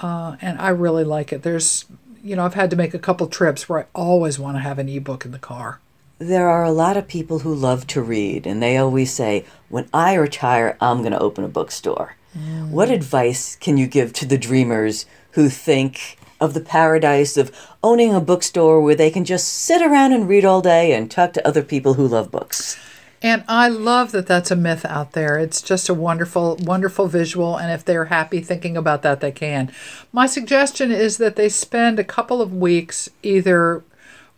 Uh, 0.00 0.36
and 0.40 0.60
I 0.60 0.68
really 0.68 1.04
like 1.04 1.32
it. 1.32 1.42
There's 1.42 1.84
you 2.22 2.36
know, 2.36 2.44
I've 2.44 2.54
had 2.54 2.70
to 2.70 2.76
make 2.76 2.94
a 2.94 2.98
couple 2.98 3.26
trips 3.26 3.68
where 3.68 3.80
I 3.80 3.86
always 3.94 4.38
want 4.38 4.56
to 4.56 4.60
have 4.60 4.78
an 4.78 4.88
ebook 4.88 5.24
in 5.24 5.30
the 5.30 5.38
car. 5.38 5.80
There 6.18 6.48
are 6.48 6.64
a 6.64 6.72
lot 6.72 6.96
of 6.96 7.06
people 7.06 7.40
who 7.40 7.54
love 7.54 7.86
to 7.88 8.02
read, 8.02 8.46
and 8.46 8.62
they 8.62 8.76
always 8.76 9.12
say, 9.12 9.44
When 9.68 9.88
I 9.94 10.14
retire, 10.14 10.76
I'm 10.80 10.98
going 10.98 11.12
to 11.12 11.20
open 11.20 11.44
a 11.44 11.48
bookstore. 11.48 12.16
Mm. 12.36 12.70
What 12.70 12.90
advice 12.90 13.56
can 13.56 13.76
you 13.76 13.86
give 13.86 14.12
to 14.14 14.26
the 14.26 14.38
dreamers 14.38 15.06
who 15.32 15.48
think 15.48 16.18
of 16.40 16.54
the 16.54 16.60
paradise 16.60 17.36
of 17.36 17.54
owning 17.82 18.14
a 18.14 18.20
bookstore 18.20 18.80
where 18.80 18.94
they 18.94 19.10
can 19.10 19.24
just 19.24 19.48
sit 19.48 19.80
around 19.80 20.12
and 20.12 20.28
read 20.28 20.44
all 20.44 20.60
day 20.60 20.92
and 20.92 21.10
talk 21.10 21.32
to 21.32 21.46
other 21.46 21.62
people 21.62 21.94
who 21.94 22.06
love 22.06 22.30
books? 22.30 22.76
And 23.20 23.42
I 23.48 23.68
love 23.68 24.12
that 24.12 24.26
that's 24.26 24.50
a 24.50 24.56
myth 24.56 24.84
out 24.84 25.12
there. 25.12 25.38
It's 25.38 25.60
just 25.60 25.88
a 25.88 25.94
wonderful, 25.94 26.56
wonderful 26.60 27.08
visual. 27.08 27.56
And 27.56 27.72
if 27.72 27.84
they're 27.84 28.06
happy 28.06 28.40
thinking 28.40 28.76
about 28.76 29.02
that, 29.02 29.20
they 29.20 29.32
can. 29.32 29.72
My 30.12 30.26
suggestion 30.26 30.92
is 30.92 31.16
that 31.18 31.36
they 31.36 31.48
spend 31.48 31.98
a 31.98 32.04
couple 32.04 32.40
of 32.40 32.54
weeks 32.54 33.08
either 33.22 33.82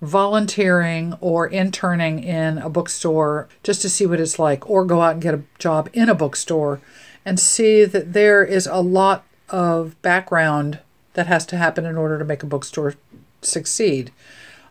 volunteering 0.01 1.15
or 1.21 1.47
interning 1.47 2.25
in 2.25 2.57
a 2.59 2.71
bookstore 2.71 3.49
just 3.63 3.83
to 3.83 3.91
see 3.91 4.07
what 4.07 4.21
it's 4.21 4.39
like, 4.39 4.69
or 4.69 4.85
go 4.85 5.03
out 5.03 5.13
and 5.13 5.23
get 5.23 5.35
a 5.35 5.43
job 5.59 5.91
in 5.93 6.09
a 6.09 6.15
bookstore 6.15 6.81
and 7.25 7.39
see 7.39 7.85
that 7.85 8.15
there 8.15 8.43
is 8.43 8.67
a 8.67 8.81
lot 8.81 9.25
of 9.51 10.01
background 10.01 10.79
that 11.13 11.27
has 11.27 11.45
to 11.45 11.57
happen 11.57 11.85
in 11.85 11.99
order 11.99 12.19
to 12.19 12.25
make 12.25 12.43
a 12.43 12.47
bookstore 12.47 12.95
succeed. 13.43 14.11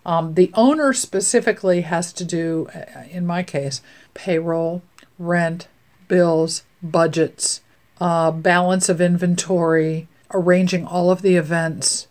Um, 0.05 0.33
the 0.33 0.51
owner 0.53 0.93
specifically 0.93 1.81
has 1.81 2.13
to 2.13 2.25
do, 2.25 2.67
uh, 2.73 3.03
in 3.09 3.25
my 3.25 3.43
case, 3.43 3.81
payroll, 4.13 4.81
rent, 5.17 5.67
bills, 6.07 6.63
budgets, 6.81 7.61
uh, 7.99 8.31
balance 8.31 8.89
of 8.89 9.01
inventory, 9.01 10.07
arranging 10.33 10.85
all 10.85 11.11
of 11.11 11.21
the 11.21 11.35
events, 11.35 12.07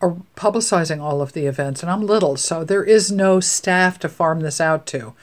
or 0.00 0.22
publicizing 0.36 1.00
all 1.00 1.22
of 1.22 1.32
the 1.32 1.46
events. 1.46 1.82
And 1.82 1.90
I'm 1.90 2.06
little, 2.06 2.36
so 2.36 2.64
there 2.64 2.84
is 2.84 3.10
no 3.10 3.40
staff 3.40 3.98
to 4.00 4.08
farm 4.08 4.40
this 4.40 4.60
out 4.60 4.86
to. 4.86 5.14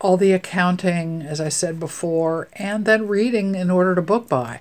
All 0.00 0.16
the 0.16 0.32
accounting, 0.32 1.22
as 1.22 1.40
I 1.40 1.48
said 1.48 1.78
before, 1.78 2.48
and 2.54 2.84
then 2.84 3.08
reading 3.08 3.54
in 3.54 3.70
order 3.70 3.94
to 3.94 4.02
book 4.02 4.28
by 4.28 4.60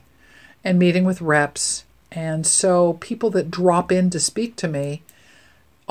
and 0.63 0.77
meeting 0.77 1.03
with 1.03 1.21
reps. 1.21 1.85
And 2.11 2.45
so 2.45 2.93
people 2.93 3.29
that 3.31 3.49
drop 3.49 3.91
in 3.91 4.09
to 4.11 4.19
speak 4.19 4.55
to 4.57 4.67
me, 4.67 5.01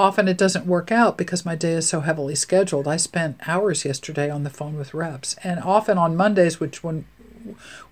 often 0.01 0.29
it 0.29 0.39
doesn't 0.39 0.67
work 0.67 0.91
out 0.91 1.19
because 1.19 1.45
my 1.45 1.55
day 1.55 1.73
is 1.73 1.87
so 1.87 2.01
heavily 2.01 2.35
scheduled. 2.35 2.89
I 2.89 2.97
spent 2.97 3.47
hours 3.47 3.85
yesterday 3.85 4.31
on 4.31 4.45
the 4.45 4.51
phone 4.51 4.77
with 4.79 4.95
reps, 4.95 5.37
and 5.45 5.61
often 5.61 5.99
on 5.99 6.17
Mondays, 6.17 6.59
which 6.59 6.83
when 6.83 7.05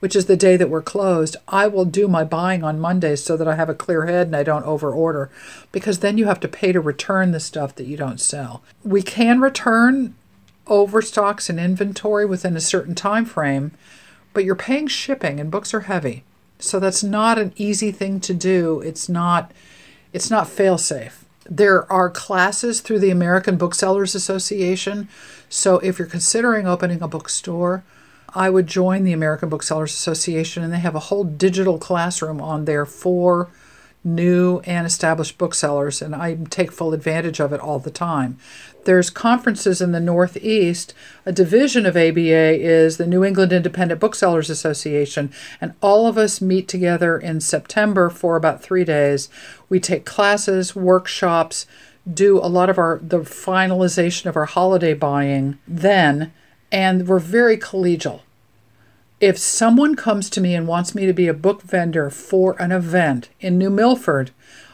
which 0.00 0.14
is 0.14 0.26
the 0.26 0.36
day 0.36 0.56
that 0.56 0.68
we're 0.68 0.82
closed, 0.82 1.36
I 1.48 1.68
will 1.68 1.86
do 1.86 2.06
my 2.06 2.22
buying 2.22 2.62
on 2.62 2.78
Mondays 2.78 3.24
so 3.24 3.36
that 3.36 3.48
I 3.48 3.54
have 3.56 3.70
a 3.70 3.74
clear 3.74 4.04
head 4.04 4.26
and 4.26 4.36
I 4.36 4.42
don't 4.42 4.64
over 4.64 4.92
order 4.92 5.30
because 5.72 6.00
then 6.00 6.18
you 6.18 6.26
have 6.26 6.40
to 6.40 6.48
pay 6.48 6.70
to 6.72 6.80
return 6.80 7.32
the 7.32 7.40
stuff 7.40 7.74
that 7.76 7.86
you 7.86 7.96
don't 7.96 8.20
sell. 8.20 8.62
We 8.84 9.02
can 9.02 9.40
return 9.40 10.14
overstocks 10.66 11.48
and 11.48 11.58
inventory 11.58 12.26
within 12.26 12.56
a 12.56 12.60
certain 12.60 12.94
time 12.94 13.24
frame, 13.24 13.72
but 14.34 14.44
you're 14.44 14.54
paying 14.54 14.86
shipping 14.86 15.40
and 15.40 15.50
books 15.50 15.72
are 15.72 15.80
heavy. 15.80 16.24
So 16.58 16.78
that's 16.78 17.02
not 17.02 17.38
an 17.38 17.54
easy 17.56 17.90
thing 17.90 18.20
to 18.20 18.34
do. 18.34 18.80
It's 18.80 19.08
not 19.08 19.52
it's 20.12 20.30
not 20.30 20.48
fail 20.48 20.76
safe. 20.78 21.24
There 21.48 21.90
are 21.90 22.10
classes 22.10 22.80
through 22.80 22.98
the 22.98 23.10
American 23.10 23.56
Booksellers 23.56 24.14
Association. 24.14 25.08
So 25.48 25.78
if 25.78 25.98
you're 25.98 26.08
considering 26.08 26.66
opening 26.66 27.00
a 27.00 27.08
bookstore, 27.08 27.84
I 28.34 28.50
would 28.50 28.66
join 28.66 29.04
the 29.04 29.14
American 29.14 29.48
Booksellers 29.48 29.94
Association, 29.94 30.62
and 30.62 30.72
they 30.72 30.78
have 30.78 30.94
a 30.94 31.00
whole 31.00 31.24
digital 31.24 31.78
classroom 31.78 32.40
on 32.40 32.66
there 32.66 32.84
for 32.84 33.48
new 34.04 34.60
and 34.60 34.86
established 34.86 35.38
booksellers, 35.38 36.00
and 36.00 36.14
I 36.14 36.36
take 36.50 36.72
full 36.72 36.92
advantage 36.92 37.40
of 37.40 37.52
it 37.52 37.60
all 37.60 37.78
the 37.78 37.90
time. 37.90 38.38
There's 38.84 39.10
conferences 39.10 39.80
in 39.80 39.92
the 39.92 40.00
Northeast. 40.00 40.94
A 41.26 41.32
division 41.32 41.84
of 41.84 41.96
ABA 41.96 42.60
is 42.60 42.96
the 42.96 43.06
New 43.06 43.24
England 43.24 43.52
Independent 43.52 44.00
Booksellers 44.00 44.48
Association, 44.48 45.32
and 45.60 45.74
all 45.82 46.06
of 46.06 46.16
us 46.16 46.40
meet 46.40 46.68
together 46.68 47.18
in 47.18 47.40
September 47.40 48.08
for 48.08 48.36
about 48.36 48.62
three 48.62 48.84
days. 48.84 49.28
We 49.68 49.80
take 49.80 50.04
classes, 50.04 50.74
workshops, 50.74 51.66
do 52.10 52.38
a 52.38 52.48
lot 52.48 52.70
of 52.70 52.78
our 52.78 52.98
the 53.02 53.18
finalization 53.18 54.26
of 54.26 54.36
our 54.36 54.46
holiday 54.46 54.94
buying 54.94 55.58
then 55.66 56.32
and 56.70 57.08
we're 57.08 57.18
very 57.18 57.56
collegial. 57.56 58.20
If 59.20 59.36
someone 59.36 59.96
comes 59.96 60.30
to 60.30 60.40
me 60.40 60.54
and 60.54 60.68
wants 60.68 60.94
me 60.94 61.04
to 61.06 61.12
be 61.12 61.26
a 61.26 61.34
book 61.34 61.62
vendor 61.62 62.08
for 62.08 62.54
an 62.62 62.70
event 62.70 63.30
in 63.40 63.58
New 63.58 63.68
Milford, 63.68 64.30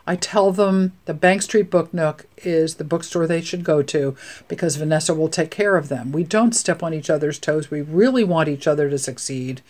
I 0.06 0.16
tell 0.16 0.52
them 0.52 0.92
the 1.06 1.14
Bank 1.14 1.40
Street 1.40 1.70
Book 1.70 1.94
Nook 1.94 2.26
is 2.36 2.74
the 2.74 2.84
bookstore 2.84 3.26
they 3.26 3.40
should 3.40 3.64
go 3.64 3.82
to 3.84 4.14
because 4.46 4.76
Vanessa 4.76 5.14
will 5.14 5.30
take 5.30 5.50
care 5.50 5.78
of 5.78 5.88
them. 5.88 6.12
We 6.12 6.24
don't 6.24 6.54
step 6.54 6.82
on 6.82 6.92
each 6.92 7.08
other's 7.08 7.38
toes. 7.38 7.70
We 7.70 7.80
really 7.80 8.22
want 8.22 8.50
each 8.50 8.66
other 8.66 8.90
to 8.90 8.98
succeed. 8.98 9.62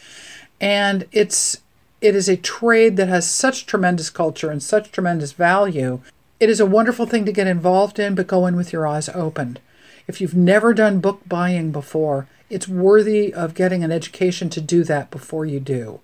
And 0.61 1.07
it's 1.13 1.59
it 2.01 2.17
is 2.17 2.29
a 2.29 2.37
trade 2.37 2.97
that 2.97 3.09
has 3.09 3.31
such 3.31 3.67
tremendous 3.67 4.11
culture 4.11 4.51
and 4.51 4.61
such 4.61 4.91
tremendous 4.91 5.31
value. 5.31 6.01
It 6.41 6.51
is 6.51 6.59
a 6.59 6.67
wonderful 6.67 7.07
thing 7.07 7.25
to 7.27 7.33
get 7.33 7.47
involved 7.47 8.01
in, 8.01 8.17
but 8.17 8.27
go 8.27 8.45
in 8.47 8.57
with 8.57 8.73
your 8.73 8.89
eyes 8.89 9.09
opened. 9.11 9.61
If 10.07 10.21
you've 10.21 10.35
never 10.35 10.75
done 10.75 11.01
book 11.01 11.23
buying 11.27 11.73
before, 11.73 12.29
it's 12.51 12.69
worthy 12.69 13.33
of 13.33 13.55
getting 13.55 13.83
an 13.83 13.93
education 13.93 14.51
to 14.51 14.61
do 14.61 14.85
that 14.85 15.11
before 15.11 15.47
you 15.47 15.61
do 15.61 16.01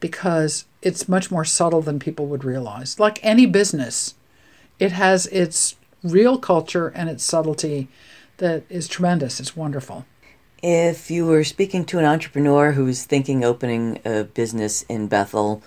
because 0.00 0.66
it's 0.82 1.08
much 1.08 1.30
more 1.30 1.44
subtle 1.44 1.80
than 1.80 1.98
people 1.98 2.26
would 2.26 2.44
realize. 2.44 3.00
Like 3.00 3.18
any 3.24 3.46
business, 3.46 4.14
it 4.78 4.92
has 4.92 5.26
its 5.28 5.76
real 6.02 6.38
culture 6.38 6.88
and 6.88 7.08
its 7.08 7.24
subtlety 7.24 7.88
that 8.36 8.64
is 8.68 8.86
tremendous. 8.86 9.40
It's 9.40 9.56
wonderful. 9.56 10.06
If 10.62 11.10
you 11.10 11.26
were 11.26 11.44
speaking 11.44 11.84
to 11.86 11.98
an 11.98 12.04
entrepreneur 12.04 12.72
who's 12.72 13.04
thinking 13.04 13.44
opening 13.44 14.00
a 14.04 14.24
business 14.24 14.82
in 14.82 15.08
Bethel, 15.08 15.62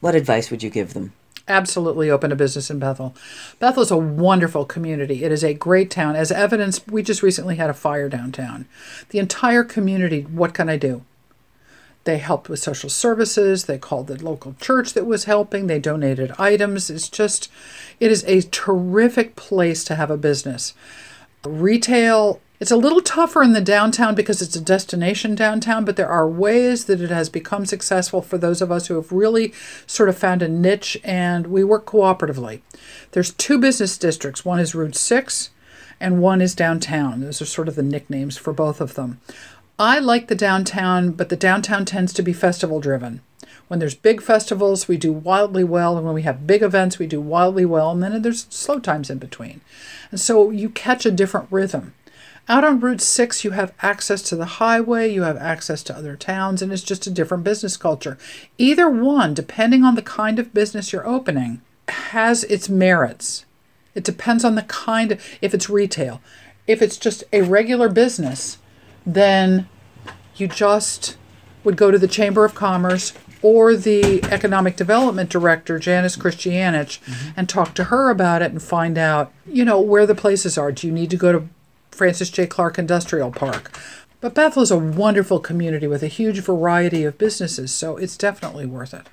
what 0.00 0.14
advice 0.14 0.50
would 0.50 0.62
you 0.62 0.70
give 0.70 0.94
them? 0.94 1.12
Absolutely 1.48 2.10
open 2.10 2.32
a 2.32 2.36
business 2.36 2.70
in 2.70 2.78
Bethel. 2.78 3.14
Bethel 3.58 3.82
is 3.82 3.90
a 3.90 3.96
wonderful 3.96 4.64
community. 4.64 5.24
It 5.24 5.32
is 5.32 5.42
a 5.42 5.54
great 5.54 5.90
town. 5.90 6.16
As 6.16 6.30
evidence, 6.30 6.86
we 6.86 7.02
just 7.02 7.22
recently 7.22 7.56
had 7.56 7.70
a 7.70 7.74
fire 7.74 8.08
downtown. 8.08 8.66
The 9.10 9.18
entire 9.18 9.64
community, 9.64 10.22
what 10.22 10.54
can 10.54 10.68
I 10.68 10.76
do? 10.76 11.04
They 12.04 12.18
helped 12.18 12.48
with 12.48 12.60
social 12.60 12.88
services. 12.88 13.64
They 13.64 13.76
called 13.76 14.06
the 14.06 14.22
local 14.22 14.54
church 14.60 14.94
that 14.94 15.04
was 15.04 15.24
helping. 15.24 15.66
They 15.66 15.78
donated 15.78 16.32
items. 16.38 16.88
It's 16.88 17.08
just, 17.08 17.50
it 18.00 18.10
is 18.10 18.24
a 18.24 18.42
terrific 18.42 19.36
place 19.36 19.84
to 19.84 19.94
have 19.94 20.10
a 20.10 20.16
business. 20.16 20.72
Retail 21.44 22.40
it's 22.60 22.70
a 22.70 22.76
little 22.76 23.00
tougher 23.00 23.42
in 23.42 23.52
the 23.52 23.60
downtown 23.60 24.14
because 24.14 24.42
it's 24.42 24.56
a 24.56 24.60
destination 24.60 25.34
downtown, 25.34 25.84
but 25.84 25.96
there 25.96 26.08
are 26.08 26.28
ways 26.28 26.86
that 26.86 27.00
it 27.00 27.10
has 27.10 27.28
become 27.28 27.64
successful 27.66 28.20
for 28.20 28.36
those 28.36 28.60
of 28.60 28.72
us 28.72 28.88
who 28.88 28.94
have 28.96 29.12
really 29.12 29.52
sort 29.86 30.08
of 30.08 30.18
found 30.18 30.42
a 30.42 30.48
niche 30.48 30.96
and 31.04 31.46
we 31.46 31.62
work 31.62 31.86
cooperatively. 31.86 32.60
There's 33.12 33.32
two 33.32 33.58
business 33.58 33.96
districts. 33.96 34.44
One 34.44 34.58
is 34.58 34.74
Route 34.74 34.96
6 34.96 35.50
and 36.00 36.20
one 36.20 36.40
is 36.40 36.54
downtown. 36.54 37.20
Those 37.20 37.40
are 37.40 37.46
sort 37.46 37.68
of 37.68 37.76
the 37.76 37.82
nicknames 37.82 38.36
for 38.36 38.52
both 38.52 38.80
of 38.80 38.94
them. 38.94 39.20
I 39.78 40.00
like 40.00 40.26
the 40.26 40.34
downtown, 40.34 41.12
but 41.12 41.28
the 41.28 41.36
downtown 41.36 41.84
tends 41.84 42.12
to 42.14 42.22
be 42.22 42.32
festival 42.32 42.80
driven. 42.80 43.20
When 43.68 43.78
there's 43.80 43.94
big 43.94 44.22
festivals, 44.22 44.88
we 44.88 44.96
do 44.96 45.12
wildly 45.12 45.62
well, 45.62 45.96
and 45.96 46.04
when 46.04 46.14
we 46.14 46.22
have 46.22 46.46
big 46.46 46.62
events, 46.62 46.98
we 46.98 47.06
do 47.06 47.20
wildly 47.20 47.66
well, 47.66 47.90
and 47.90 48.02
then 48.02 48.22
there's 48.22 48.46
slow 48.48 48.80
times 48.80 49.10
in 49.10 49.18
between. 49.18 49.60
And 50.10 50.18
so 50.18 50.50
you 50.50 50.70
catch 50.70 51.04
a 51.04 51.10
different 51.10 51.48
rhythm. 51.50 51.94
Out 52.50 52.64
on 52.64 52.80
Route 52.80 53.02
6, 53.02 53.44
you 53.44 53.50
have 53.50 53.74
access 53.82 54.22
to 54.22 54.36
the 54.36 54.46
highway, 54.46 55.12
you 55.12 55.22
have 55.22 55.36
access 55.36 55.82
to 55.82 55.96
other 55.96 56.16
towns, 56.16 56.62
and 56.62 56.72
it's 56.72 56.82
just 56.82 57.06
a 57.06 57.10
different 57.10 57.44
business 57.44 57.76
culture. 57.76 58.16
Either 58.56 58.88
one, 58.88 59.34
depending 59.34 59.84
on 59.84 59.96
the 59.96 60.02
kind 60.02 60.38
of 60.38 60.54
business 60.54 60.90
you're 60.90 61.06
opening, 61.06 61.60
has 61.88 62.44
its 62.44 62.70
merits. 62.70 63.44
It 63.94 64.02
depends 64.02 64.44
on 64.44 64.54
the 64.54 64.62
kind 64.62 65.12
of, 65.12 65.22
if 65.42 65.52
it's 65.52 65.68
retail. 65.68 66.22
If 66.66 66.80
it's 66.80 66.96
just 66.96 67.22
a 67.34 67.42
regular 67.42 67.90
business, 67.90 68.56
then 69.04 69.68
you 70.36 70.48
just 70.48 71.18
would 71.64 71.76
go 71.76 71.90
to 71.90 71.98
the 71.98 72.08
Chamber 72.08 72.46
of 72.46 72.54
Commerce 72.54 73.12
or 73.42 73.76
the 73.76 74.24
Economic 74.24 74.74
Development 74.76 75.28
Director, 75.28 75.78
Janice 75.78 76.16
Christianich, 76.16 77.00
mm-hmm. 77.00 77.30
and 77.36 77.46
talk 77.46 77.74
to 77.74 77.84
her 77.84 78.08
about 78.08 78.40
it 78.40 78.52
and 78.52 78.62
find 78.62 78.96
out, 78.96 79.32
you 79.46 79.66
know, 79.66 79.80
where 79.80 80.06
the 80.06 80.14
places 80.14 80.56
are. 80.56 80.72
Do 80.72 80.86
you 80.86 80.92
need 80.92 81.10
to 81.10 81.16
go 81.16 81.32
to 81.32 81.48
Francis 81.98 82.30
J. 82.30 82.46
Clark 82.46 82.78
Industrial 82.78 83.30
Park. 83.30 83.76
But 84.20 84.34
Bethel 84.34 84.62
is 84.62 84.70
a 84.70 84.78
wonderful 84.78 85.40
community 85.40 85.86
with 85.86 86.02
a 86.02 86.08
huge 86.08 86.40
variety 86.40 87.04
of 87.04 87.18
businesses, 87.18 87.72
so 87.72 87.96
it's 87.96 88.16
definitely 88.16 88.66
worth 88.66 88.94
it. 88.94 89.08